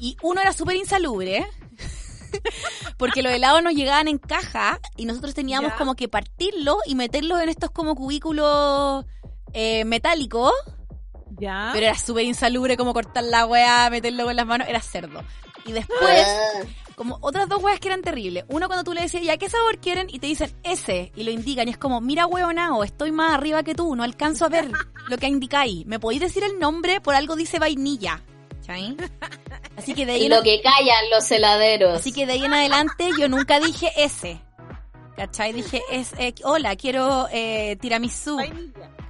[0.00, 1.46] y uno era súper insalubre.
[2.98, 5.76] Porque los helados nos llegaban en caja y nosotros teníamos Ya.
[5.78, 9.04] como que partirlos y meterlos en estos como cubículos
[9.54, 10.52] eh, metálicos.
[11.38, 11.70] Ya.
[11.72, 15.22] Pero era súper insalubre como cortar la weá, meterlo con las manos, era cerdo.
[15.64, 16.60] Y después, Ah,
[16.98, 18.44] como otras dos weas que eran terribles.
[18.48, 20.08] Uno cuando tú le decías, ¿ya qué sabor quieren?
[20.10, 21.68] Y te dicen ese, y lo indican.
[21.68, 24.68] Y es como, mira weonao, estoy más arriba que tú, no alcanzo a ver
[25.08, 25.86] lo que indicáis.
[25.86, 27.00] ¿Me podéis decir el nombre?
[27.00, 28.20] Por algo dice vainilla.
[28.60, 28.96] ¿Cachai?
[29.76, 32.00] Así que de ahí y en, lo que callan los heladeros.
[32.00, 34.40] así que de ahí en adelante yo nunca dije ese.
[35.18, 35.52] ¿Cachai?
[35.52, 38.38] Dije, es, eh, hola, quiero eh, tiramisú.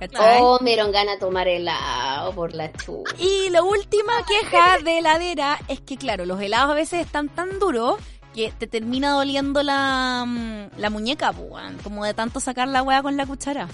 [0.00, 0.38] ¿Cachai?
[0.40, 3.10] Oh, me dieron ganas de tomar helado por la chuva.
[3.18, 7.58] Y la última queja de heladera es que, claro, los helados a veces están tan
[7.58, 7.96] duros
[8.34, 13.02] que te termina doliendo la, mm, la muñeca, pues, como de tanto sacar la hueá
[13.02, 13.68] con la cuchara.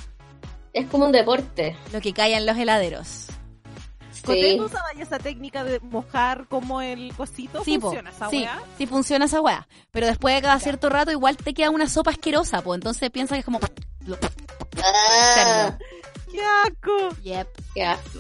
[0.72, 1.76] Es como un deporte.
[1.92, 3.28] Lo que cae en los heladeros.
[4.24, 4.60] ¿Coté Sí.
[4.60, 7.62] usaba esa técnica de mojar como el cosito?
[7.64, 8.62] Sí, po, ¿Funciona esa sí, weá?
[8.78, 9.68] sí funciona esa weá.
[9.90, 13.34] Pero después de cada cierto rato igual te queda una sopa asquerosa, pues entonces piensa
[13.34, 13.60] que es como...
[14.82, 15.76] Ah,
[16.30, 17.16] ¡Qué asco!
[17.22, 17.48] Yep.
[17.74, 18.18] qué asco.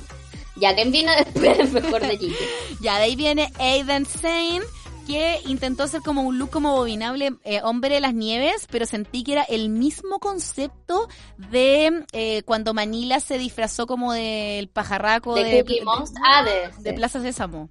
[0.56, 1.72] Ya, ¿quién vino después?
[1.72, 2.36] Mejor de Gigi.
[2.80, 4.60] Ya, de ahí viene Aiden Sane,
[5.06, 9.22] que intentó hacer como un look como bobinable eh, hombre de las nieves, pero sentí
[9.24, 11.08] que era el mismo concepto
[11.50, 16.22] de eh, cuando Manila se disfrazó como del pajarraco De de, Cookie Monster.
[16.24, 17.70] Ah, de, de Plaza Sésamo.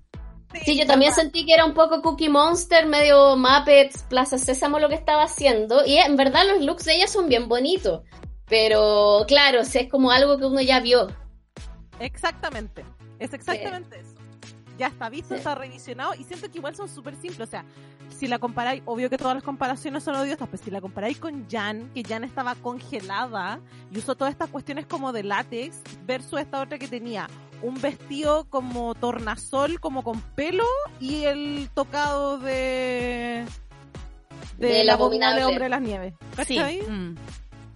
[0.65, 4.87] Sí, yo también sentí que era un poco Cookie Monster, medio Muppets, Plaza Sésamo lo
[4.87, 5.85] que estaba haciendo.
[5.85, 8.01] Y en verdad los looks de ella son bien bonitos.
[8.47, 11.07] Pero claro, o sea, es como algo que uno ya vio.
[11.99, 12.85] Exactamente.
[13.19, 14.12] Es exactamente eso.
[14.77, 15.35] Ya está visto, Sí.
[15.35, 17.47] está revisionado y siento que igual son súper simples.
[17.47, 17.63] O sea,
[18.17, 21.47] si la comparáis, obvio que todas las comparaciones son odiosas, pero si la comparáis con
[21.49, 23.59] Jan, que Jan estaba congelada
[23.91, 27.27] y usó todas estas cuestiones como de látex, versus esta otra que tenía
[27.61, 30.65] un vestido como tornasol, como con pelo
[30.99, 33.45] y el tocado de.
[34.57, 35.41] Del del abominable.
[35.41, 36.13] abominable hombre de las nieves.
[36.45, 36.57] Sí.
[36.57, 36.81] ¿Cachai?
[36.81, 37.15] mm.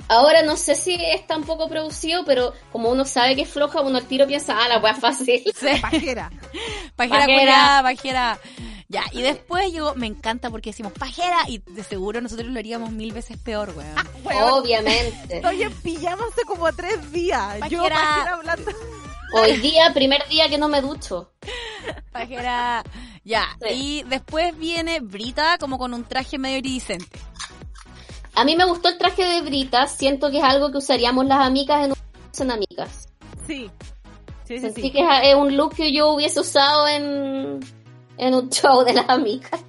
[0.09, 3.81] Ahora no sé si es tan poco producido, pero como uno sabe que es floja,
[3.81, 5.43] uno al tiro piensa, ah, la wea fácil.
[5.59, 5.67] Sí.
[5.81, 6.31] Pajera.
[6.95, 7.79] Pajera, Pajera.
[7.83, 8.39] pajera.
[8.89, 12.91] Ya, y después llegó, me encanta porque decimos pajera y de seguro nosotros lo haríamos
[12.91, 13.95] mil veces peor, weón.
[14.23, 15.35] Weón, Obviamente.
[15.37, 17.55] Estoy en pijama hace como tres días.
[17.69, 17.95] Yo Pajera.
[17.95, 18.71] pajera hablando.
[19.33, 21.33] Hoy día, primer día que no me ducho.
[22.13, 22.81] Pajera.
[23.25, 23.67] Ya, Sí.
[23.73, 27.19] y después viene Brita como con un traje medio iridiscente.
[28.37, 31.39] A mí me gustó el traje de Brita, siento que es algo que usaríamos las
[31.45, 31.97] amigas en un
[32.39, 33.07] en amigas.
[33.47, 33.69] Sí.
[34.45, 34.91] Sí, sí, Sentí sí.
[34.91, 37.59] que es un look que yo hubiese usado en,
[38.17, 39.59] en un show de las amigas.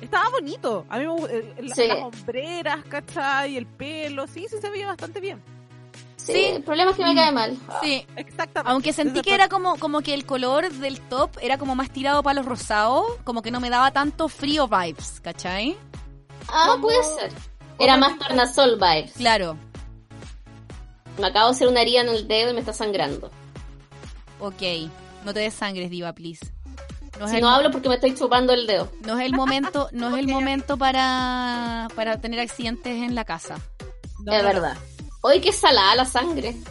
[0.00, 0.84] Estaba bonito.
[0.90, 1.86] A mí me gu- eh, la- Sí.
[1.88, 3.56] las hombreras, ¿cachai?
[3.56, 4.26] El pelo.
[4.26, 5.42] Sí, sí se veía bastante bien.
[6.16, 6.44] Sí, Sí.
[6.44, 7.56] el problema es que me cae mal.
[7.82, 8.06] Sí.
[8.16, 8.70] Exactamente.
[8.70, 12.22] Aunque sentí que era como, como que el color del top era como más tirado
[12.22, 15.76] para los rosados, como que no me daba tanto frío vibes, ¿cachai?
[16.48, 17.32] Ah, Como- puede ser.
[17.78, 19.12] Era más tornasol vibes.
[19.12, 19.56] Claro.
[21.18, 23.30] Me acabo de hacer una herida en el dedo y me está sangrando.
[24.40, 24.62] Ok.
[25.24, 26.52] No te des sangres, diva, please.
[27.20, 28.90] No Si no hablo porque me estoy chupando el dedo.
[29.04, 33.56] no es el momento, no es el momento para, para tener accidentes en la casa.
[34.24, 34.54] No, es no, no.
[34.54, 34.76] verdad.
[35.20, 36.56] Hoy que salada la sangre.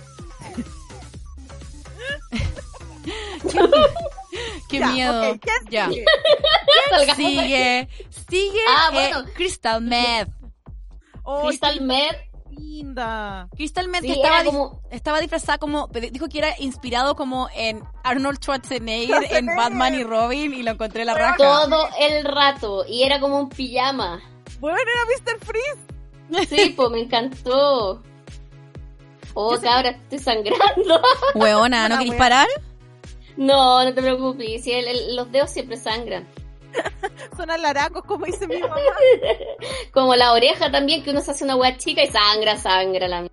[4.70, 5.32] Qué Ya, miedo.
[5.32, 5.89] ok, ¿quién ya.
[7.16, 7.89] Sigue,
[8.30, 9.26] sigue Ah, eh, bueno.
[9.36, 10.30] Crystal Meth.
[11.39, 12.11] Oh, Crystal Med.
[12.51, 13.47] linda.
[13.55, 18.39] Crystal Meth Sí, estaba, como- estaba disfrazada como, dijo que era inspirado como en Arnold
[18.39, 21.38] Schwarzenegger en Batman y Robin y lo encontré en la raja.
[21.38, 22.86] Todo el rato.
[22.88, 24.19] Y era como un pijama.
[24.59, 24.91] Bueno, era
[25.34, 25.45] Mr.
[25.45, 26.47] Freeze.
[26.49, 28.01] Sí, pues me encantó.
[29.34, 31.01] Oh, cabra, estoy sangrando.
[31.36, 32.47] Hueona, ¿no querés parar?
[33.38, 34.63] No, no te preocupes.
[34.63, 36.27] Sí, el- el- los dedos siempre sangran.
[37.38, 38.76] Son alaracos, como dice mi mamá.
[39.93, 43.28] Como la oreja también, que uno se hace una hueá chica y sangra, sangra la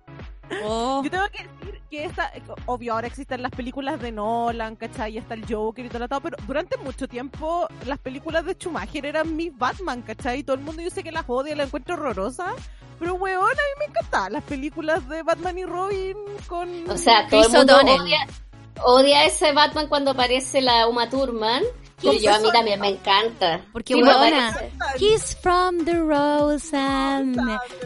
[0.63, 2.31] Oh, Yo tengo que decir que esta,
[2.65, 5.13] obvio, ahora existen las películas de Nolan, ¿cachai?
[5.13, 8.53] Y está el Joker y todo lo todo, pero durante mucho tiempo las películas de
[8.53, 10.43] Schumacher eran mis Batman, ¿cachai?
[10.43, 12.53] Todo el mundo dice que las odia, las encuentro horrorosas,
[12.99, 16.17] Pero weón, a mí me encantaban las películas de Batman y Robin
[16.47, 16.89] con...
[16.89, 18.27] O sea, todo el mundo odia,
[18.83, 21.63] odia ese Batman cuando aparece la Uma Thurman.
[22.01, 23.65] Pero yo a mí también me encanta.
[23.71, 27.37] Porque, Sí, he's from the rose and...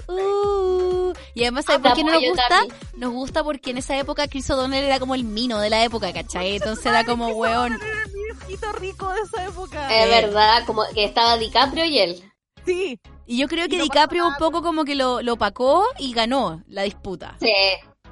[0.07, 1.13] Uh.
[1.33, 2.47] Y además, ¿sabes por qué no nos gusta?
[2.49, 2.77] también.
[2.95, 6.13] Nos gusta porque en esa época Chris O'Donnell era como el mino de la época,
[6.13, 6.55] ¿cachai?
[6.55, 7.73] Entonces era como, weón...
[7.73, 10.03] Era el viejito rico de esa época.
[10.03, 12.31] Es verdad, como que estaba DiCaprio y él.
[12.65, 15.85] Sí, Y yo creo que Y no DiCaprio un poco como que lo, lo opacó
[15.97, 17.35] y ganó la disputa.
[17.41, 17.53] Sí.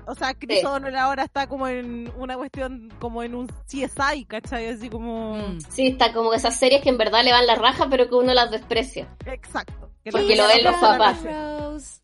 [0.08, 0.66] O sea, Chris Sí.
[0.66, 4.68] O'Donnell ahora está como en una cuestión, como en un CSI, ¿cachai?
[4.70, 5.36] Así como...
[5.36, 5.60] Mm.
[5.70, 8.34] Sí, está como esas series que en verdad le van la raja, pero que uno
[8.34, 9.08] las desprecia.
[9.26, 9.91] Exacto.
[10.04, 11.20] Que Porque lo ven los papás.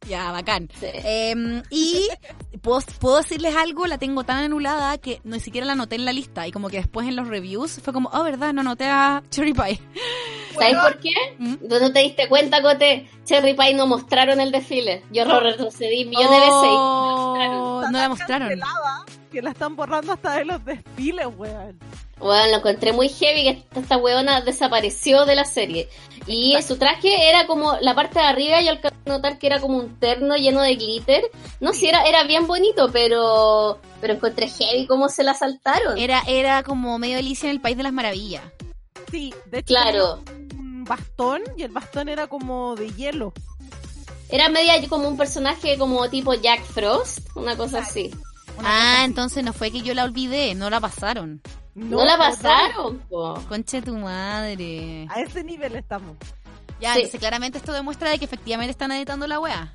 [0.07, 0.69] Ya, bacán.
[0.79, 0.85] Sí.
[0.85, 2.07] Eh, y
[2.61, 6.13] ¿puedo, puedo decirles algo, la tengo tan anulada que ni siquiera la anoté en la
[6.13, 6.47] lista.
[6.47, 9.53] Y como que después en los reviews fue como, oh, verdad, no anoté a Cherry
[9.53, 9.81] Pie.
[10.53, 11.13] ¿Sabes por qué?
[11.37, 11.55] ¿Mm?
[11.67, 13.09] ¿Tú no te diste cuenta, Cote?
[13.25, 15.03] Cherry Pie no mostraron el desfile.
[15.11, 16.53] Yo lo retrocedí millones de veces.
[16.53, 18.59] Oh, no la mostraron.
[19.31, 21.79] Que la están borrando hasta de los desfiles, weón.
[22.19, 25.87] Bueno, lo encontré muy heavy que esta, esta weona desapareció de la serie.
[26.25, 29.61] Y su traje era como la parte de arriba, yo alcancé a notar que era
[29.61, 31.23] como un terno lleno de glitter.
[31.59, 35.97] No sé, era, era bien bonito, pero pero encontré heavy cómo se la saltaron.
[35.97, 38.43] Era, era como medio Alicia en el País de las Maravillas.
[39.11, 40.17] Sí, de hecho Claro.
[40.25, 43.33] tenía un bastón y el bastón era como de hielo.
[44.29, 48.11] Era media como un personaje como tipo Jack Frost, una cosa así.
[48.63, 51.41] Ah, entonces no fue que yo la olvidé, no la pasaron.
[51.77, 53.35] No, la pasaron, po.
[53.47, 55.05] Conche tu madre.
[55.09, 56.17] A ese nivel estamos.
[56.79, 56.99] Ya, Sí.
[57.01, 59.73] entonces claramente esto demuestra de que efectivamente están editando la wea.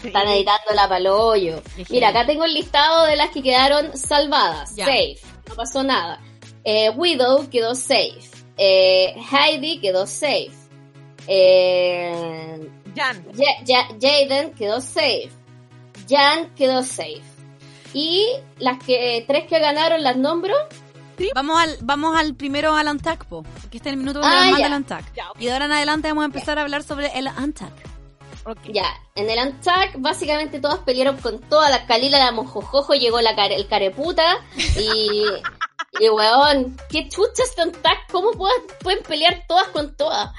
[0.00, 0.06] Sí.
[0.08, 1.62] Están editando la palollo.
[1.90, 4.74] Mira, acá tengo el listado de las que quedaron salvadas.
[4.76, 4.86] Ya.
[4.86, 5.18] Safe.
[5.48, 6.20] No pasó nada.
[6.64, 8.20] Eh, Widow quedó safe.
[8.56, 10.50] Eh, Heidi quedó safe.
[11.26, 13.24] Eh, Jan.
[13.36, 15.30] Ja- Ja- Jaden quedó safe.
[16.08, 17.22] Jan quedó safe.
[17.92, 18.26] Y
[18.58, 20.54] las que tres que ganaron las nombro.
[21.34, 24.72] Vamos al, vamos al primero al Antac, po, porque este es el minuto Ah, del
[24.72, 25.14] Antac.
[25.14, 25.24] Ya.
[25.38, 27.72] Y de ahora en adelante vamos a empezar a hablar sobre el Antac.
[28.46, 28.58] Ok.
[28.72, 33.34] Ya, en el Antac básicamente todas pelearon con toda la Calila, la mojojojo, llegó la
[33.36, 34.22] care- el careputa
[34.78, 35.22] y...
[35.98, 40.30] Y weón, qué chucha este Antac, ¿cómo pueden, pueden pelear todas con todas?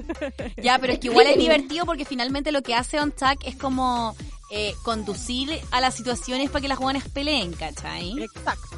[0.62, 4.14] Ya, pero es que igual es divertido porque finalmente lo que hace Antac es como
[4.52, 8.22] eh, conducir a las situaciones para que las jóvenes peleen, ¿cachai?
[8.22, 8.76] Exacto.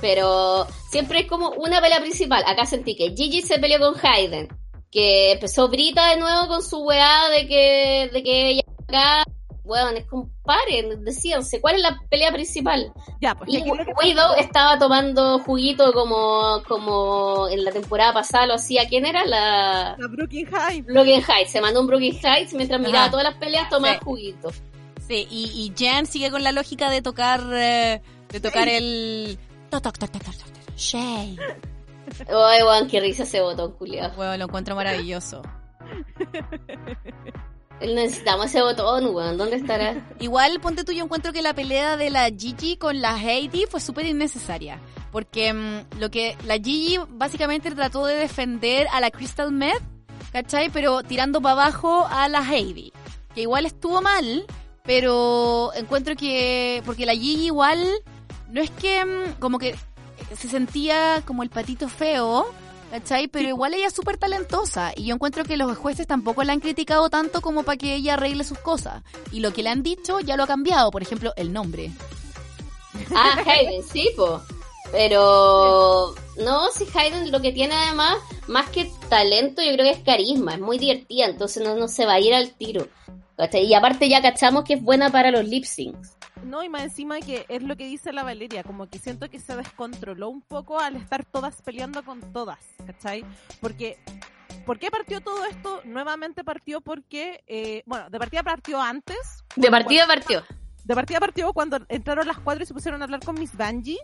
[0.00, 2.42] Pero siempre es como una pelea principal.
[2.46, 4.48] Acá sentí que Gigi se peleó con Hayden,
[4.90, 9.24] que empezó Brita de nuevo con su weá de que, de que ella acá,
[9.62, 12.92] weón, es compadre, decíanse, ¿cuál es la pelea principal?
[13.20, 18.46] Ya, pues Y lo que Widow estaba tomando juguito como, como en la temporada pasada
[18.46, 19.24] lo hacía, ¿quién era?
[19.24, 20.82] La La Brooklyn High.
[20.82, 24.00] Brooklyn Heights, se mandó un Brooklyn Heights mientras miraba todas las peleas tomaba Sí.
[24.02, 24.50] juguito.
[25.06, 29.38] Sí, y, y Jan sigue con la lógica de tocar eh, de tocar el
[29.70, 31.38] toc, toc, toc, toc, toc, toc, toc, Shay.
[32.28, 34.14] Ay, weón, qué risa ese botón, culiado.
[34.16, 35.42] Bueno, lo encuentro maravilloso.
[37.80, 40.06] Necesitamos ese botón, weón, ¿dónde estará?
[40.18, 43.80] Igual, ponte tú, yo encuentro que la pelea de la Gigi con la Heidi fue
[43.80, 44.78] súper innecesaria.
[45.10, 49.82] Porque mm, lo que la Gigi básicamente trató de defender a la Crystal Meth,
[50.32, 50.68] ¿cachai?
[50.70, 52.92] Pero tirando para abajo a la Heidi.
[53.34, 54.44] Que igual estuvo mal,
[54.82, 56.82] pero encuentro que...
[56.84, 57.86] Porque la Gigi igual
[58.52, 59.74] no es que mm, como que
[60.36, 62.46] se sentía como el patito feo,
[62.90, 63.28] ¿cachai?
[63.28, 66.60] Pero igual ella es súper talentosa y yo encuentro que los jueces tampoco la han
[66.60, 69.02] criticado tanto como para que ella arregle sus cosas.
[69.32, 71.90] Y lo que le han dicho ya lo ha cambiado, por ejemplo, el nombre.
[73.14, 74.40] Ah, Hayden, sí, po.
[74.92, 78.16] Pero no, si Hayden lo que tiene además,
[78.48, 82.06] más que talento, yo creo que es carisma, es muy divertida, entonces no, no se
[82.06, 82.88] va a ir al tiro.
[83.36, 83.64] ¿cachai?
[83.64, 86.16] Y aparte ya cachamos que es buena para los lip syncs.
[86.44, 89.38] No, y más encima que es lo que dice la Valeria, como que siento que
[89.38, 93.24] se descontroló un poco al estar todas peleando con todas, ¿cachai?
[93.60, 93.98] Porque,
[94.64, 95.80] ¿por qué partió todo esto?
[95.84, 99.44] Nuevamente partió porque, eh, bueno, de partida partió antes.
[99.56, 100.44] De partida partió.
[100.84, 103.98] De partida partió cuando entraron las cuatro y se pusieron a hablar con Miss Bungie.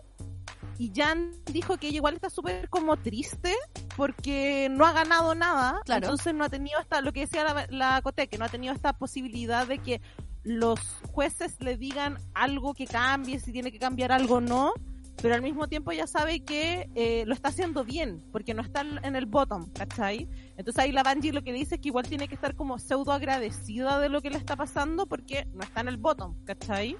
[0.79, 3.55] Y Jan dijo que ella igual está súper como triste
[3.95, 5.81] porque no ha ganado nada.
[5.85, 6.05] Claro.
[6.05, 8.75] Entonces no ha tenido esta, lo que decía la, la Cote, que no ha tenido
[8.75, 10.01] esta posibilidad de que
[10.43, 10.79] los
[11.11, 14.73] jueces le digan algo que cambie, si tiene que cambiar algo o no.
[15.19, 18.81] Pero al mismo tiempo ya sabe que eh, lo está haciendo bien, porque no está
[18.81, 20.27] en el bottom, ¿cachai?
[20.57, 23.11] Entonces ahí la Bungie lo que dice es que igual tiene que estar como pseudo
[23.11, 26.97] agradecida de lo que le está pasando porque no está en el bottom, ¿cachai?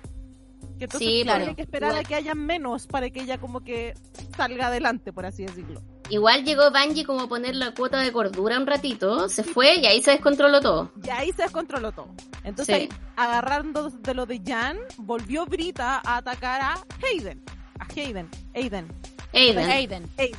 [0.77, 1.55] Que entonces Sí, tiene claro.
[1.55, 2.05] que esperar Igual.
[2.05, 3.93] a que haya menos para que ella como que
[4.35, 5.81] salga adelante, por así decirlo.
[6.09, 9.85] Igual llegó Bungie como a poner la cuota de cordura un ratito, se fue y
[9.87, 10.91] ahí se descontroló todo.
[11.03, 12.09] Y ahí se descontroló todo.
[12.43, 12.81] Entonces, Sí.
[12.83, 17.43] ahí, agarrando de lo de Jan, volvió Brita a atacar a Hayden.
[17.79, 18.29] A Hayden.
[18.55, 18.87] Hayden.
[19.33, 19.69] Aiden.
[19.69, 20.09] Aiden.
[20.17, 20.37] Hayden.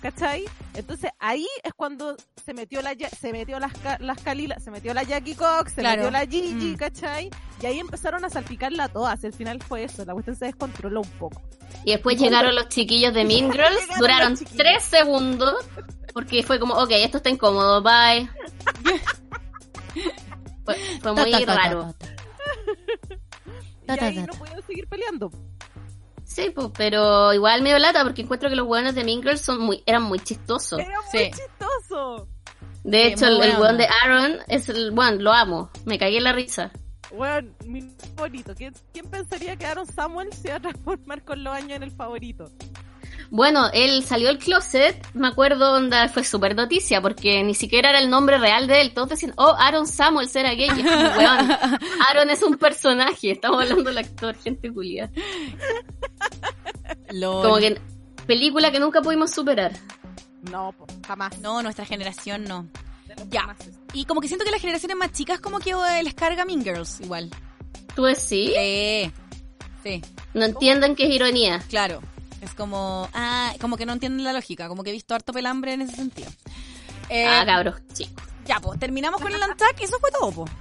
[0.00, 0.44] ¿Cachai?
[0.74, 5.02] Entonces ahí es cuando se metió la se metió las, las Kalila, se metió la
[5.02, 6.02] Jackie Cox, se Claro.
[6.02, 6.76] metió la Gigi, Mm.
[6.76, 7.30] ¿cachai?
[7.60, 9.22] Y ahí empezaron a salpicarla todas.
[9.24, 11.42] Y al final fue eso, la cuestión se descontroló un poco.
[11.84, 15.64] Y después llegaron los chiquillos de Mean Girls, duraron tres segundos,
[16.12, 18.28] porque fue como, ok, esto está incómodo, bye.
[20.64, 21.94] Fue, fue muy raro.
[23.88, 25.30] Y ahí no pudieron seguir peleando.
[26.26, 29.60] Sí, pues, pero igual medio lata, porque encuentro que los buenos de Mean Girls son
[29.60, 30.78] muy, eran muy chistosos.
[30.78, 31.18] Era Sí.
[31.18, 32.28] muy chistoso.
[32.84, 33.84] De Sí, hecho, el, el weón onda.
[33.84, 35.70] de Aaron es el weón, lo amo.
[35.84, 36.70] Me cagué en la risa.
[37.14, 37.82] Bueno, mi
[38.16, 38.52] favorito.
[38.56, 41.92] ¿Quién, quién pensaría que Aaron Samuel se iba a transformar con los años en el
[41.92, 42.50] favorito?
[43.30, 47.98] Bueno, él salió del closet, me acuerdo donde fue súper noticia, porque ni siquiera era
[47.98, 48.94] el nombre real de él.
[48.94, 50.68] Todos decían, oh, Aaron Samuels era gay.
[50.76, 51.50] Y es como, weón,
[52.08, 55.10] Aaron es un personaje, estamos hablando del actor, gente culia.
[57.10, 57.42] Lol.
[57.42, 57.80] Como que
[58.26, 59.72] película que nunca pudimos superar.
[60.50, 60.74] No,
[61.06, 61.38] jamás.
[61.40, 62.66] No, nuestra generación no.
[63.30, 63.56] Ya.
[63.92, 66.62] Y como que siento que las generaciones más chicas como que eh, les carga Mean
[66.62, 67.30] Girls igual.
[67.94, 68.52] ¿Tú decís?
[68.54, 69.12] Sí.
[69.82, 70.02] Sí,
[70.34, 71.62] No entienden que es ironía.
[71.68, 72.00] claro.
[72.42, 75.72] Es como, ah, como que no entienden la lógica, como que he visto harto pelambre
[75.72, 76.28] en ese sentido.
[77.08, 78.22] Eh, Ah, cabros, chicos.
[78.44, 80.52] ya, pues, terminamos con el Antac, eso fue todo, pues.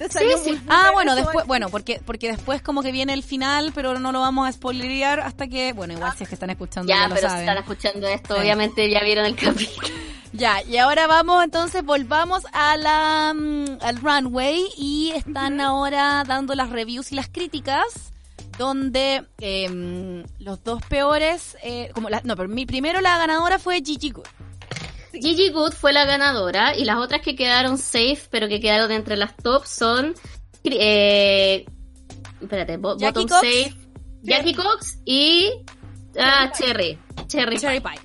[0.00, 0.52] Te salió sí.
[0.52, 1.46] bien Ah, bueno, después, eh.
[1.46, 5.20] bueno, porque, porque después como que viene el final, pero no lo vamos a spoilerear
[5.20, 7.58] hasta que, bueno, igual si es que están escuchando ya, Ya, lo pero si están
[7.58, 8.40] escuchando esto, Sí.
[8.40, 9.88] obviamente ya vieron el capítulo.
[10.32, 16.54] Ya, y ahora vamos, entonces volvamos a la, mm, al runway y están ahora dando
[16.54, 18.12] las reviews y las críticas
[18.56, 23.82] donde em, los dos peores, eh, como la, no, pero mi primero la ganadora fue
[23.84, 24.24] Gigi Good.
[25.12, 29.16] Gigi Good fue la ganadora y las otras que quedaron safe, pero que quedaron entre
[29.16, 30.14] las top son.
[30.64, 31.64] Eh,
[32.40, 33.40] espérate, bo- Jackie bottom Cox.
[33.40, 33.74] safe.
[34.22, 35.50] Jackie Cox y.
[36.18, 36.98] Ah, Cherry.
[37.26, 37.56] Cherry.
[37.58, 37.90] Cherry Pie.
[37.92, 38.00] Pie.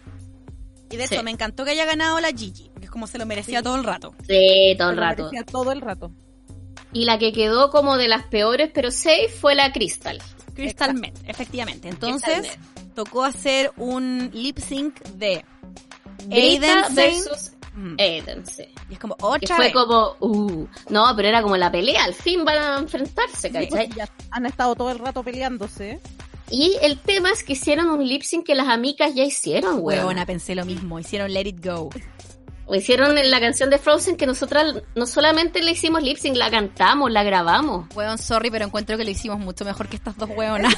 [0.91, 1.16] Y de Sí.
[1.16, 3.76] hecho me encantó que haya ganado la Gigi, porque es como se lo merecía todo
[3.76, 4.14] el rato.
[4.28, 5.24] Sí, todo el Se lo rato.
[5.24, 6.12] merecía todo el rato.
[6.93, 10.22] Y la que quedó como de las peores, pero safe, fue la Crystal.
[10.53, 10.93] Crystal.
[10.93, 11.89] Met, efectivamente.
[11.89, 12.58] Entonces,
[12.93, 15.43] tocó hacer un lip sync de
[16.30, 16.93] Zane.
[16.93, 17.95] versus Mm.
[17.99, 18.63] Aiden, sí.
[18.89, 19.73] Y es como Que otra fue vez.
[19.73, 20.15] como.
[20.21, 22.05] Uh, no, pero era como la pelea.
[22.05, 23.89] Al fin van a enfrentarse, ¿cachai?
[23.89, 25.99] Ya han estado todo el rato peleándose.
[26.49, 29.99] Y el tema es que hicieron un lip sync que las amigas ya hicieron, weón.
[29.99, 30.99] Huevona, pensé lo mismo.
[30.99, 31.89] Hicieron Let It Go.
[32.68, 36.36] O hicieron en la canción de Frozen que nosotras no solamente le hicimos lip sync,
[36.36, 37.88] la cantamos, la grabamos.
[37.95, 40.30] Huevón, sorry, pero encuentro que lo hicimos mucho mejor que estas dos.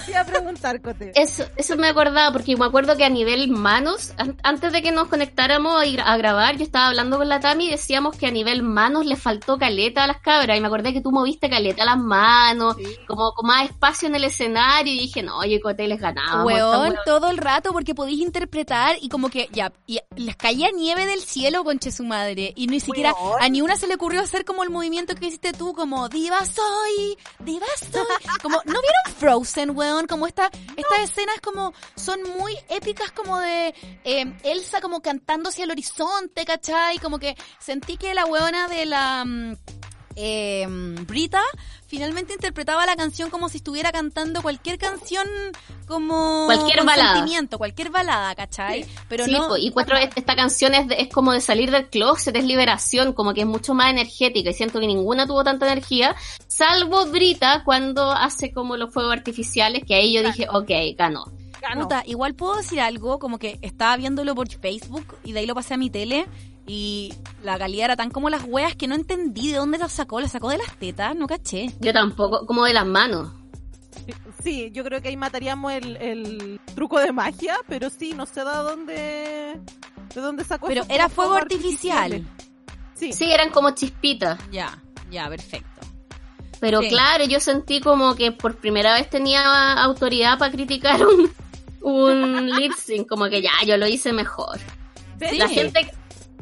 [0.06, 1.12] Te iba a preguntar, Cote.
[1.16, 4.92] Eso, eso me acordaba, porque me acuerdo que a nivel manos, an- antes de que
[4.92, 8.28] nos conectáramos a, ir a grabar, yo estaba hablando con la Tami y decíamos que
[8.28, 10.58] a nivel manos le faltó caleta a las cabras.
[10.58, 12.76] Y me acordé que tú moviste caleta a las manos,
[13.08, 14.92] como con más espacio en el escenario.
[14.94, 16.46] Y dije, no, yo y Cote les ganábamos.
[16.46, 20.70] Huevón, esta todo el rato porque podéis interpretar y como que ya, y les caía
[20.76, 22.54] nieve del cielo conche su madre.
[22.56, 25.54] Y ni siquiera a ni una se le ocurrió hacer como el movimiento que hiciste
[25.54, 28.02] tú, como diva soy, diva soy.
[28.42, 30.08] Como, ¿no vieron Frozen, weón?
[30.08, 35.66] Como esta, estas escenas como son muy épicas como de eh, Elsa como cantando hacia
[35.66, 36.98] el horizonte, ¿cachai?
[36.98, 39.26] Como que sentí que la weona de la...
[40.20, 40.66] eh,
[41.08, 41.42] Brita
[41.86, 45.26] finalmente interpretaba la canción como si estuviera cantando cualquier canción
[45.88, 47.14] como Cualquier balada.
[47.18, 48.86] sentimiento, cualquier balada, ¿cachai?
[49.08, 52.36] Pero sí, no y cuatro, esta canción es, de- es como de salir del closet,
[52.36, 56.16] es liberación, como que es mucho más energética y siento que ninguna tuvo tanta energía,
[56.48, 61.26] salvo Brita cuando hace como los fuegos artificiales, que ahí yo dije, ok, ganó.
[61.62, 61.84] Ganó.
[61.84, 65.56] Puta, igual puedo decir algo, como que estaba viéndolo por Facebook y de ahí lo
[65.56, 66.26] pasé a mi tele
[66.68, 67.14] y
[67.44, 70.28] la calidad era tan como las weas que no entendí de dónde la sacó, la
[70.28, 71.72] sacó de las tetas, no caché.
[71.80, 73.32] Yo tampoco, como de las manos.
[74.44, 78.42] Sí, yo creo que ahí mataríamos el, el truco de magia, pero sí, no sé
[78.42, 78.94] de dónde,
[80.14, 82.14] de dónde sacó Pero era fuegos fuego artificial.
[82.14, 82.28] artificiales.
[82.96, 84.40] Sí, Sí, eran como chispitas.
[84.52, 85.82] Ya, ya, perfecto.
[86.60, 86.90] Pero Sí.
[86.90, 91.32] claro, yo sentí como que por primera vez tenía autoridad para criticar un,
[91.82, 94.58] un lip sync, como que ya, yo lo hice mejor.
[95.20, 95.38] Sí.
[95.38, 95.92] La gente,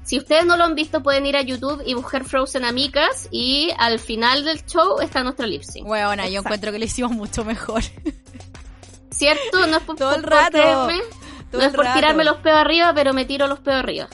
[0.05, 3.71] si ustedes no lo han visto, pueden ir a YouTube y buscar Frozen Amicas y
[3.79, 5.87] al final del show está nuestro lip sync.
[5.87, 7.81] Weona, yo encuentro que lo hicimos mucho mejor.
[9.09, 9.65] ¿Cierto?
[9.65, 10.87] No es por, Todo el rato.
[11.51, 11.99] Todo no es por rato.
[11.99, 14.07] tirarme los peos arriba, pero me tiro los peos arriba.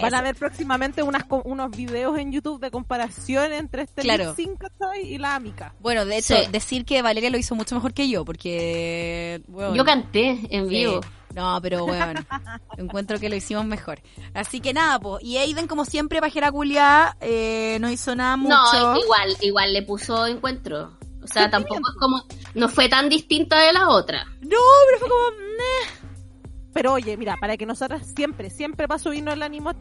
[0.00, 4.26] Van a ver próximamente unas, unos videos en YouTube de comparación entre este Claro.
[4.26, 5.02] lip sync, ¿cachai?
[5.06, 5.74] y la amica.
[5.80, 6.48] Bueno, de hecho, Sí.
[6.50, 9.42] decir que Valeria lo hizo mucho mejor que yo, porque...
[9.74, 10.70] Yo canté en sí.
[10.70, 11.00] vivo.
[11.34, 12.20] No, pero bueno,
[12.78, 14.00] encuentro que lo hicimos mejor.
[14.34, 15.22] Así que nada, pues.
[15.22, 18.56] Y Aiden, como siempre, pajera culia, eh, no hizo nada mucho.
[18.72, 20.96] No, igual, igual le puso encuentro.
[21.22, 22.22] O sea, tampoco es como,
[22.54, 24.24] no fue tan distinta de la otra.
[24.40, 24.56] No,
[24.86, 25.30] pero fue como...
[25.36, 26.07] "Meh".
[26.78, 29.72] Pero oye, mira, para que nosotras siempre, siempre para subirnos el ánimo,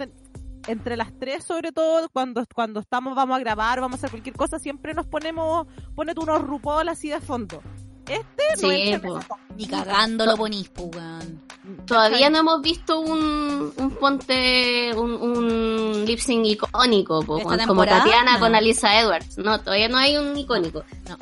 [0.65, 4.35] entre las tres sobre todo, cuando, cuando estamos, vamos a grabar, vamos a hacer cualquier
[4.35, 7.61] cosa, siempre nos ponemos, ponete unos RuPaul así de fondo.
[8.07, 9.21] Este no Sí, top.
[9.57, 11.39] Ni cagando lo ponís, pues, weón.
[11.85, 17.85] Todavía no hemos visto un, un ponte, un, un lip sync icónico, po, ¿Esta como?
[17.85, 18.39] Tatiana No.
[18.39, 19.37] con Alisa Edwards.
[19.37, 20.83] No, todavía no hay un icónico.
[21.07, 21.15] No.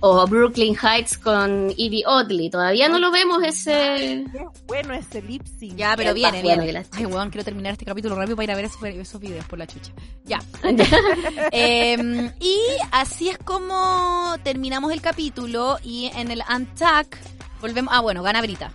[0.00, 2.50] O Brooklyn Heights con Evie Oddly.
[2.50, 4.24] Todavía no lo vemos ese.
[4.32, 5.76] Qué bueno ese lip sync.
[5.76, 6.72] Ya, pero viene, bueno viene.
[6.72, 9.44] la Ay, weón, quiero terminar este capítulo rápido para ir a ver esos, esos videos
[9.46, 9.92] por la chucha.
[10.24, 10.38] Ya.
[11.52, 12.58] Em, y
[12.92, 17.18] así es como terminamos el capítulo y en el Untack
[17.60, 17.92] volvemos...
[17.94, 18.72] Ah, bueno, gana Brita.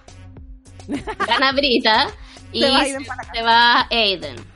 [1.28, 2.08] Gana Brita.
[2.52, 4.53] Y Se va Aiden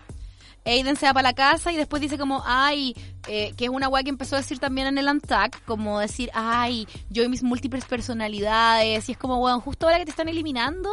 [0.68, 0.95] Aiden.
[0.95, 2.95] Se va para la casa y después dice como, ay,
[3.28, 6.30] eh, que es una weá que empezó a decir también en el Untack, como decir,
[6.34, 10.30] ay, yo y mis múltiples personalidades, y es como, weón, justo ahora que te están
[10.30, 10.89] eliminando,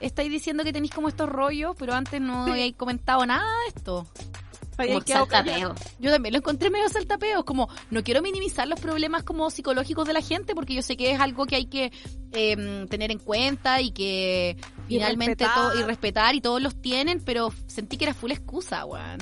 [0.00, 2.50] estáis diciendo que tenéis como estos rollos, pero antes no Sí.
[2.52, 4.06] habíais comentado nada de esto.
[4.76, 5.74] Como saltapeo.
[5.98, 10.14] Yo también lo encontré medio saltapeo, como no quiero minimizar los problemas como psicológicos de
[10.14, 11.92] la gente porque yo sé que es algo que hay que
[12.32, 14.56] em, tener en cuenta y que
[14.94, 15.54] Y finalmente respetar.
[15.72, 19.18] todo y respetar y todos los tienen, pero sentí que era full excusa, weón.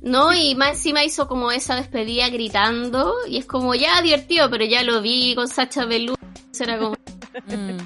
[0.00, 3.14] No, y más encima hizo como esa despedida gritando.
[3.28, 6.18] Y es como ya divertido, pero ya lo vi con Sacha Velour.
[6.58, 6.96] Era como,
[7.46, 7.78] Mm.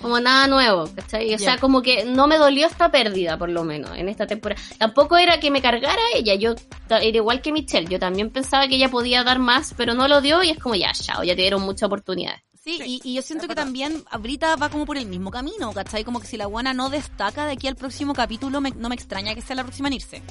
[0.00, 1.32] como nada nuevo, ¿cachai?
[1.34, 4.60] O sea, como que no me dolió esta pérdida, por lo menos, en esta temporada.
[4.78, 6.54] Tampoco era que me cargara ella, yo
[6.90, 10.20] era igual que Michelle, yo también pensaba que ella podía dar más, pero no lo
[10.20, 12.42] dio y es como ya, chao, ya te dieron muchas oportunidades.
[12.64, 15.72] Sí, Sí, y, y yo siento que también Brita va como por el mismo camino,
[15.72, 16.04] ¿cachai?
[16.04, 18.94] Como que si la buena no destaca de aquí al próximo capítulo, me- no me
[18.94, 20.22] extraña que sea la próxima en irse.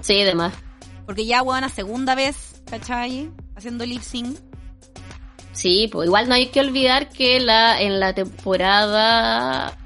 [0.00, 0.54] Sí, demás.
[1.04, 3.30] Porque ya, buena, segunda vez, ¿cachai?
[3.56, 4.38] Haciendo lip sync.
[5.52, 9.76] Sí, pues igual no hay que olvidar que la en la temporada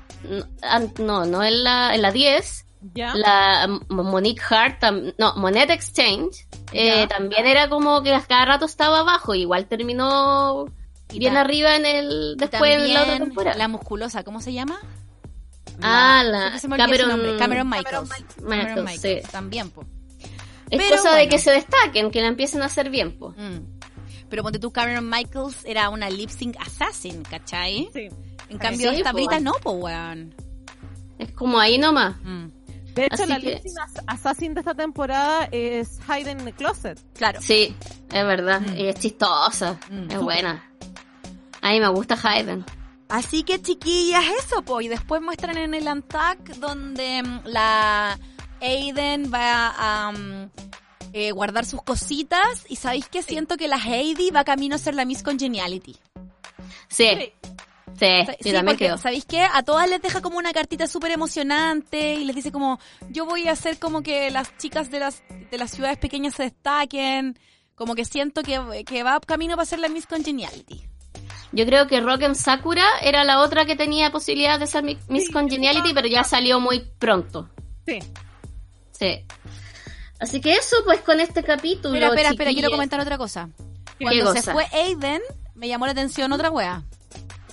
[0.99, 3.15] no, no, en la en la 10 Ya.
[3.15, 4.83] la Monique Hart,
[5.19, 10.67] no, Monet Exchange, eh, también era como que cada rato estaba abajo, igual terminó
[11.13, 13.57] Y bien arriba en el después en la otra temporada.
[13.57, 14.79] La musculosa, ¿cómo se llama?
[15.83, 17.39] ah, la Siempre se me olvida su Cameron, nombre.
[17.39, 18.09] Cameron Michaels.
[18.11, 19.31] Michaels, Cameron Michaels, sí.
[19.33, 19.85] también, po.
[20.71, 23.37] Es Pero cosa de que se destaquen, que la empiecen a hacer bien, pues.
[23.37, 23.59] Mm.
[24.31, 27.91] Pero ponte tú, Cameron Michaels era una lip sync assassin, ¿cachai?
[27.93, 28.09] Sí.
[28.49, 29.17] En cambio, Sí, esta po.
[29.17, 30.35] Brita no, po, weón.
[31.19, 32.17] Es como ahí nomás.
[32.23, 32.47] Mm.
[32.95, 36.53] De hecho, Así la que- lip sync assassin de esta temporada es Hidden in the
[36.53, 36.99] Closet.
[37.15, 37.41] Claro.
[37.43, 37.75] Sí,
[38.13, 38.61] es verdad.
[38.63, 38.77] Mm.
[38.77, 40.11] Y es chistosa, Mm.
[40.11, 40.71] es buena.
[41.63, 42.65] A mí me gusta Hayden.
[43.09, 44.81] Así que chiquillas, eso, po.
[44.81, 48.19] Y después muestran en el Antac donde mm, la
[48.61, 50.51] Aiden va a mm,
[51.13, 52.65] eh, guardar sus cositas.
[52.69, 55.97] Y sabéis que siento que la Heidi va camino a ser la Miss Congeniality.
[56.89, 57.33] Sí, Sí.
[57.99, 58.99] sí, Sa- sí, también porque, creo.
[58.99, 59.43] ¿sabéis qué?
[59.53, 62.79] A todas les deja como una cartita súper emocionante y les dice como,
[63.11, 66.45] yo voy a hacer como que las chicas de las, de las ciudades pequeñas se
[66.45, 67.39] destaquen.
[67.75, 70.89] Como que siento que, que va camino para ser la Miss Congeniality.
[71.53, 75.27] Yo creo que Rock Sakura era la otra que tenía posibilidad de ser mi- Miss
[75.27, 77.51] Sí, Congeniality, pero ya salió muy pronto.
[77.87, 77.99] Sí.
[78.93, 79.27] Sí.
[80.19, 81.95] Así que eso, pues, con este capítulo.
[81.95, 83.49] Espera, espera, espera, quiero comentar otra cosa.
[83.99, 85.21] ¿Qué Cuando se fue Aiden,
[85.55, 86.85] me llamó la atención otra wea.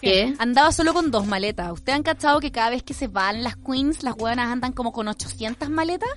[0.02, 0.34] ¿Qué?
[0.40, 1.72] Andaba solo con dos maletas.
[1.74, 4.94] ¿Ustedes han cachado que cada vez que se van las queens, las weonas andan como
[4.94, 6.10] con 800 maletas?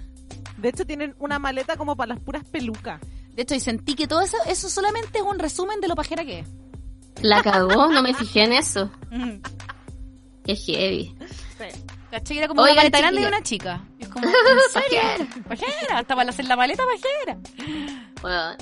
[0.56, 3.00] De hecho, tienen una maleta como para las puras pelucas.
[3.34, 6.24] De hecho, y sentí que todo eso, eso solamente es un resumen de lo pajera
[6.24, 6.48] que es.
[7.22, 8.90] La cagó, no me fijé en eso.
[10.44, 11.14] Qué heavy.
[12.10, 12.38] ¿Cachai?
[12.38, 13.38] Era como Oigan, una maleta grande y chiquillas.
[13.38, 13.84] una chica.
[13.98, 15.44] Y es como, ¿en serio?
[15.48, 17.38] Pajera, hasta para hacer la maleta pajera.
[18.20, 18.56] Bueno,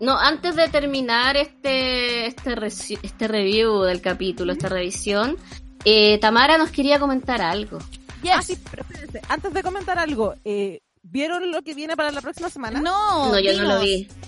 [0.00, 2.54] no, antes de terminar este, este,
[3.02, 5.36] este review del capítulo, esta revisión,
[5.84, 7.78] eh, Tamara nos quería comentar algo.
[8.22, 8.32] Yes.
[8.34, 12.20] Ah, sí, pero espérense, antes de comentar algo, eh, ¿vieron lo que viene para la
[12.20, 12.80] próxima semana?
[12.80, 13.80] No, No, yo no lo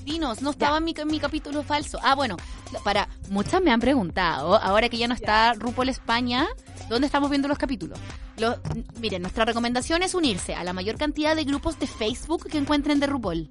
[0.05, 1.99] Dinos, no estaba en mi, en mi capítulo falso.
[2.03, 2.37] Ah, bueno,
[2.83, 6.49] para muchas me han preguntado, ahora que ya no está RuPaul España,
[6.89, 7.99] ¿dónde estamos viendo los capítulos?
[8.39, 8.57] Los-
[9.01, 12.99] miren, nuestra recomendación es unirse a la mayor cantidad de grupos de Facebook que encuentren
[12.99, 13.49] de RuPaul.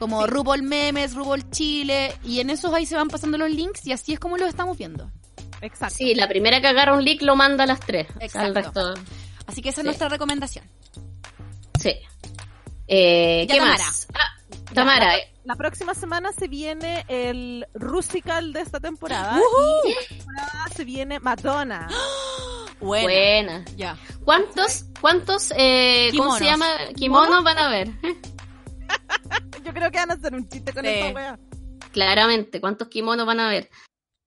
[0.00, 3.92] Como RuPaul Memes, RuPaul Chile, y en esos ahí se van pasando los links y
[3.92, 5.08] así es como los estamos viendo.
[5.60, 5.94] Exacto.
[5.96, 8.08] Sí, la primera que agarra un leak lo manda a las tres.
[8.10, 8.94] O sea, el Exacto.
[8.94, 9.12] resto,
[9.46, 9.86] Así que esa es Sí.
[9.86, 10.64] nuestra recomendación.
[11.78, 11.92] sí.
[12.88, 13.78] Eh, ¿Qué Tamara.
[13.78, 14.08] más?
[14.14, 19.38] Ah, Tamara, eh, La próxima semana se viene el Rusical de esta temporada.
[19.84, 21.88] Y esta temporada se viene Madonna.
[22.80, 23.04] Buena.
[23.04, 23.64] Buena.
[23.76, 23.96] Ya.
[24.24, 26.38] ¿Cuántos, cuántos, eh, ¿cómo Kimonos.
[26.38, 26.66] se llama?
[26.96, 27.88] Kimonos van a ver.
[29.64, 30.90] Yo creo que van a hacer un chiste con Sí.
[30.90, 31.38] esta wea.
[31.92, 33.70] Claramente, ¿cuántos kimonos van a ver?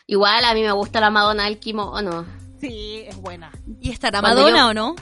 [0.07, 2.25] Igual a mí me gusta la Madonna del kimono.
[2.61, 3.51] Sí, es buena.
[3.81, 4.95] ¿Y estará Cuando Madonna yo- o no?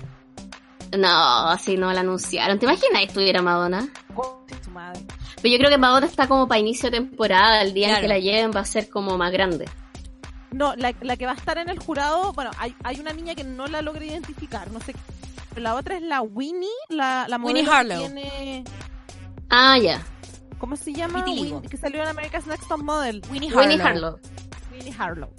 [0.98, 2.60] No, si no la anunciaron.
[2.60, 3.88] ¿Te imaginas que estuviera Madonna?
[4.64, 5.06] Su madre.
[5.42, 7.62] Pero yo creo que Madonna está como para inicio de temporada.
[7.62, 9.68] El día en que la lleven va a ser como más grande.
[10.52, 13.34] No, la, la que va a estar en el jurado, bueno, hay, hay una niña
[13.34, 14.94] que no la logré identificar, no sé.
[15.56, 18.00] la otra es la Winnie, la, la Winnie modelo que Harlow.
[18.14, 18.64] tiene...
[19.50, 20.04] Ah, ya.
[20.60, 21.26] ¿Cómo se llama?
[21.26, 23.22] Win- que salió en America's Next Top Model.
[23.32, 23.62] Winnie Harlow.
[23.64, 24.20] Winnie Harlow.
[24.72, 25.30] Winnie Harlow.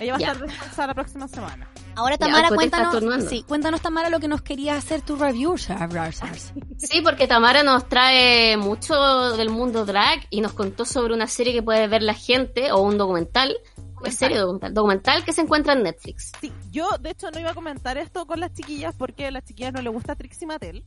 [0.00, 1.68] Ella va a estar descansada la próxima semana.
[1.96, 5.16] Ahora, Ya, Tamara, pues estás cuéntanos, sí, cuéntanos, Tamara, lo que nos quería hacer tu
[5.16, 5.56] review.
[5.56, 8.94] Sí, porque Tamara nos trae mucho
[9.36, 12.82] del mundo drag y nos contó sobre una serie que puede ver la gente o
[12.82, 13.56] un documental.
[14.04, 14.74] ¿Es serie o documental?
[14.74, 16.32] Documental que se encuentra en Netflix.
[16.40, 19.44] Sí, yo de hecho no iba a comentar esto con las chiquillas porque a las
[19.44, 20.84] chiquillas no les gusta Trixie Mattel.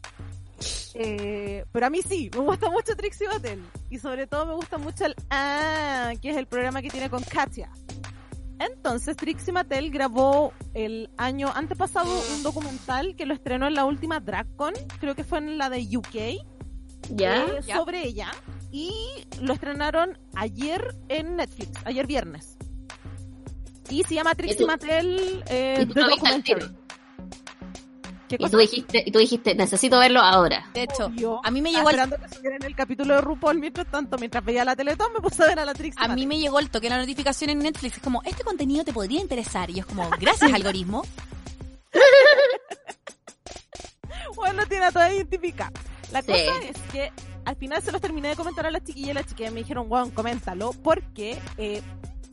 [0.93, 3.64] Eh, pero a mí sí, me gusta mucho Trixie Mattel.
[3.89, 7.24] Y sobre todo me gusta mucho el Ah, que es el programa que tiene con
[7.24, 7.72] Katia.
[8.60, 14.20] Entonces Trixie Mattel grabó el año antepasado un documental que lo estrenó en la última
[14.20, 16.38] DragCon, creo que fue en la de UK,
[17.10, 17.45] ¿Ya?
[17.45, 17.78] eh, Ya.
[17.78, 18.32] sobre ella.
[18.72, 18.91] Y
[19.41, 22.57] lo estrenaron ayer en Netflix, ayer viernes.
[23.89, 26.66] Y se llama Trixie Mattel eh, The Documentary.
[28.30, 28.40] Tiro.
[28.40, 30.70] ¿Qué Y tú dijiste, y tú dijiste, necesito verlo ahora.
[30.74, 31.42] De hecho, Obvio.
[31.44, 34.46] a mí me llegó el, esperando que subieran el capítulo de RuPaul mientras tanto, mientras
[34.46, 36.70] veía la Teletón me puse a ver a la Trixie a mí me llegó el
[36.70, 37.98] toque de la notificación en Netflix.
[37.98, 39.70] Es como, este contenido te podría interesar.
[39.70, 41.04] Y es como, gracias, algoritmo.
[44.36, 45.72] Bueno, tiene a toda identificada.
[46.12, 46.28] La Sí.
[46.32, 47.12] cosa es que
[47.46, 49.90] al final se los terminé de comentar a las chiquillas y las chiquillas me dijeron,
[49.90, 51.82] wow, coméntalo, porque eh,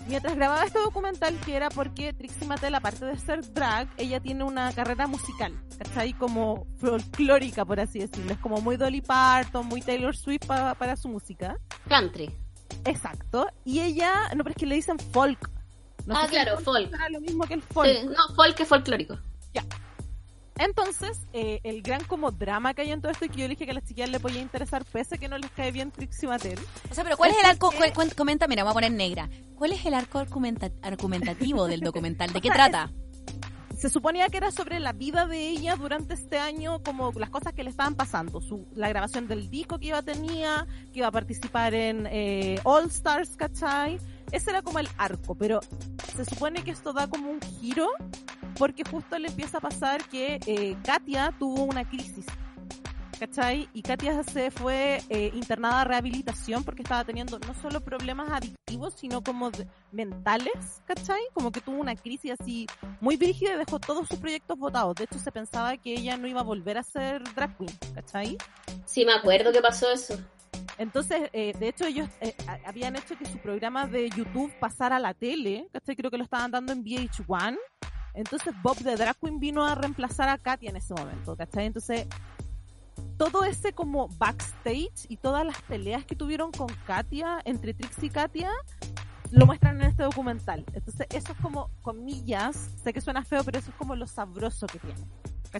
[0.08, 4.44] mientras grababa este documental, que era porque Trixie Mattel, aparte de ser drag, ella tiene
[4.44, 6.12] una carrera musical, ¿cachai?
[6.14, 8.32] Como folclórica, por así decirlo.
[8.32, 11.56] Es como muy Dolly Parton, muy Taylor Swift pa- para su música.
[11.88, 12.30] Country.
[12.84, 13.46] Exacto.
[13.64, 15.50] Y ella, no, pero es que le dicen folk.
[16.06, 16.90] No Ah, claro, folk.
[16.90, 17.88] será lo mismo que el folk.
[17.88, 19.18] Sí, no, folk es folclórico.
[20.58, 23.64] Entonces, eh, el gran como drama que hay en todo esto y que yo dije
[23.66, 26.28] que a las chiquillas le podía interesar pese a que no les cae bien Trixie
[26.28, 26.58] Mattel.
[26.90, 27.70] O sea, pero ¿cuál es el arco?
[27.70, 27.92] ¿Por qué?
[27.92, 29.28] cu- comenta, mira, voy a poner negra.
[29.56, 32.32] ¿Cuál es el arco argumenta- argumentativo del documental?
[32.32, 32.92] ¿De qué O sea, trata?
[33.76, 37.52] Se suponía que era sobre la vida de ella durante este año, como las cosas
[37.52, 38.40] que le estaban pasando.
[38.40, 42.86] Su, la grabación del disco que iba tenía, que iba a participar en eh, All
[42.86, 43.98] Stars, ¿cachai?
[44.32, 45.60] Ese era como el arco, pero
[46.16, 47.88] se supone que esto da como un giro
[48.58, 52.26] porque justo le empieza a pasar que eh, Katia tuvo una crisis.
[53.18, 53.66] ¿Cachai?
[53.72, 58.92] Y Katia se fue eh, internada a rehabilitación porque estaba teniendo no solo problemas adictivos,
[58.94, 59.50] sino como
[59.90, 61.22] mentales, ¿cachai?
[61.32, 62.66] Como que tuvo una crisis así
[63.00, 64.96] muy brígida y dejó todos sus proyectos votados.
[64.96, 68.36] De hecho, se pensaba que ella no iba a volver a ser drag queen, ¿cachai?
[68.84, 70.18] Sí, me acuerdo que pasó eso.
[70.78, 72.34] Entonces, eh, de hecho, ellos eh,
[72.64, 75.96] habían hecho que su programa de YouTube pasara a la tele, ¿cachai?
[75.96, 77.56] Creo que lo estaban dando en VH1.
[78.14, 81.66] Entonces, Bob de Drag Queen vino a reemplazar a Katia en ese momento, ¿cachai?
[81.66, 82.06] Entonces,
[83.16, 88.10] todo ese como backstage y todas las peleas que tuvieron con Katia, entre Trixie y
[88.10, 88.50] Katia,
[89.30, 90.64] lo muestran en este documental.
[90.72, 94.66] Entonces, eso es como, comillas, sé que suena feo, pero eso es como lo sabroso
[94.66, 95.00] que tiene.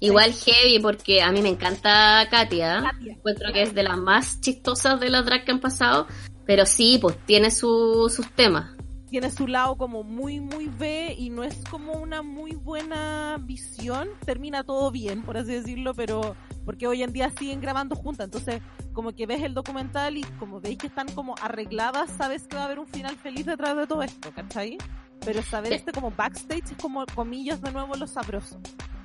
[0.01, 2.83] Igual heavy porque a mí me encanta Katia.
[2.83, 3.13] Katia.
[3.15, 6.07] Encuentro que es de las más chistosas de las drag que han pasado.
[6.45, 8.71] Pero sí, pues tiene su- sus temas.
[9.09, 14.09] tiene su lado como muy, muy B y no es como una muy buena visión.
[14.27, 16.35] Termina todo bien, por así decirlo, pero
[16.65, 18.25] porque hoy en día siguen grabando juntas.
[18.27, 18.61] Entonces,
[18.93, 22.63] como que ves el documental y como veis que están como arregladas, sabes que va
[22.63, 24.77] a haber un final feliz detrás de todo esto, ¿cachai?
[25.25, 25.79] Pero saber Sí.
[25.79, 28.61] este como backstage es como, comillas, de nuevo lo sabroso.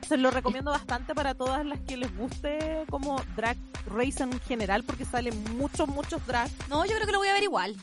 [0.07, 3.57] Se lo recomiendo bastante para todas las que les guste como drag
[3.87, 7.33] race en general, porque salen muchos, muchos drag No, yo creo que lo voy a
[7.33, 7.75] ver igual.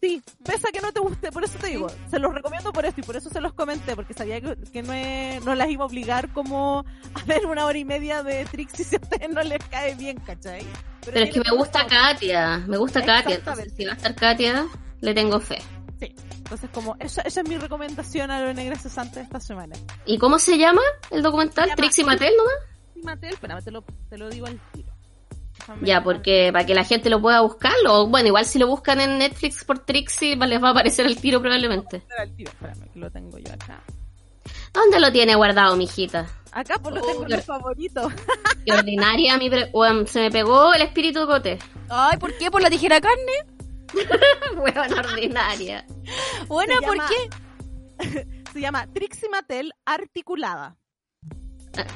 [0.00, 2.86] Sí, pese a que no te guste, por eso te digo, se los recomiendo por
[2.86, 5.68] esto y por eso se los comenté, porque sabía que, que no, es- no las
[5.68, 9.28] iba a obligar como a ver una hora y media de Trixie si a ustedes
[9.28, 10.64] no les cae bien, ¿cachai?
[11.04, 11.84] Pero es que me gusta.
[11.86, 12.58] Katia.
[12.68, 13.36] Me gusta Katia.
[13.36, 14.66] Entonces, si va a estar Katia,
[15.00, 15.58] le tengo fe.
[15.98, 16.14] Sí,
[16.48, 19.76] entonces como, esa, esa es mi recomendación a lo negra cesante de esta semana.
[20.06, 20.80] ¿Y cómo se llama
[21.10, 21.70] el documental?
[21.76, 22.54] Trixie Mattel nomás.
[22.94, 24.88] Sí, Mattel, espérame, te lo, te lo digo al tiro.
[25.82, 29.00] Ya, porque para que la gente lo pueda buscar, o bueno, igual si lo buscan
[29.02, 32.02] en Netflix por Trixie, les va a aparecer el tiro probablemente.
[32.18, 33.82] Al tiro, espérame, que lo tengo yo acá.
[34.72, 36.26] ¿Dónde lo tiene guardado, mijita?
[36.52, 38.12] Acá pues lo Oh, tengo en los favoritos.
[38.64, 41.58] Qué ordinaria, mi pre- Weón, se me pegó el espíritu de Cote.
[41.90, 42.50] Ay, ¿por qué?
[42.50, 43.57] ¿Por la tijera carne?
[44.56, 45.84] Weón, ordinaria.
[46.46, 48.26] Bueno, Se ¿por llama- qué?
[48.52, 50.76] Se llama Trixie Mattel articulada.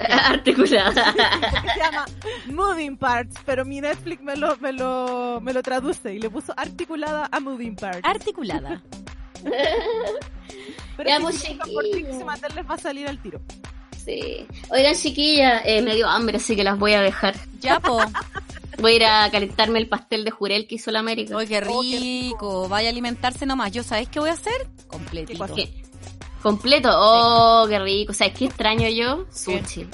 [0.09, 1.13] Articulada.
[1.75, 2.05] Se llama
[2.47, 6.53] Moving Parts, pero mi Netflix me lo, me lo, me lo traduce y le puso
[6.57, 8.01] articulada a Moving Parts.
[8.05, 8.83] Articulada.
[10.97, 11.83] pero Ya, si por.
[11.91, 13.41] Trixie Mattel les va a salir al tiro.
[14.05, 14.47] Sí.
[14.71, 17.35] Oigan, chiquillas, eh, me dio hambre, así que las voy a dejar.
[17.61, 18.01] Ya, po.
[18.79, 21.37] Voy a ir a calentarme el pastel de jurel que hizo la América.
[21.37, 22.69] Oye, qué rico.
[22.69, 23.71] Vaya a alimentarse nomás.
[23.71, 24.67] ¿Yo sabéis qué voy a hacer?
[24.89, 25.55] Completito.
[25.55, 25.73] ¿Qué?
[26.43, 26.89] Completo.
[26.93, 28.13] Oh, qué rico.
[28.13, 29.27] ¿Sabes qué extraño yo?
[29.33, 29.87] Sushi.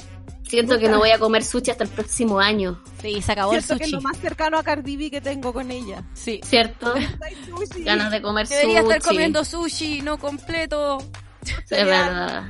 [0.47, 3.61] Siento que no voy a comer sushi hasta el próximo año, Sí, se acabó el
[3.61, 4.01] Siento que es sushi.
[4.03, 6.03] lo más cercano a Cardi B que tengo con ella.
[6.15, 6.39] Sí.
[6.43, 6.91] ¿cierto?
[6.95, 7.83] Ay, sushi.
[7.83, 8.93] Ganas de comer Debería sushi.
[8.93, 10.97] estar comiendo sushi, no completo.
[11.45, 12.45] Es verdad.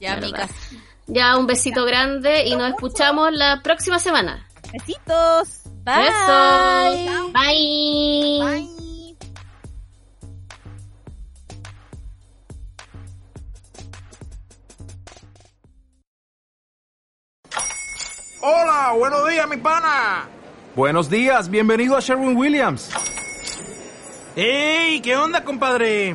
[0.00, 0.50] Ya, micas.
[1.06, 4.46] Ya, un besito grande y nos escuchamos la próxima semana.
[4.72, 5.62] Besitos.
[5.84, 6.04] Bye.
[6.04, 7.32] Besos.
[7.32, 8.40] Bye.
[8.44, 8.78] Bye.
[18.40, 20.28] Hola, buenos días, mi pana.
[20.76, 22.90] Buenos días, bienvenido a Sherwin Williams.
[24.36, 25.00] ¡Ey!
[25.00, 26.14] ¿Qué onda, compadre?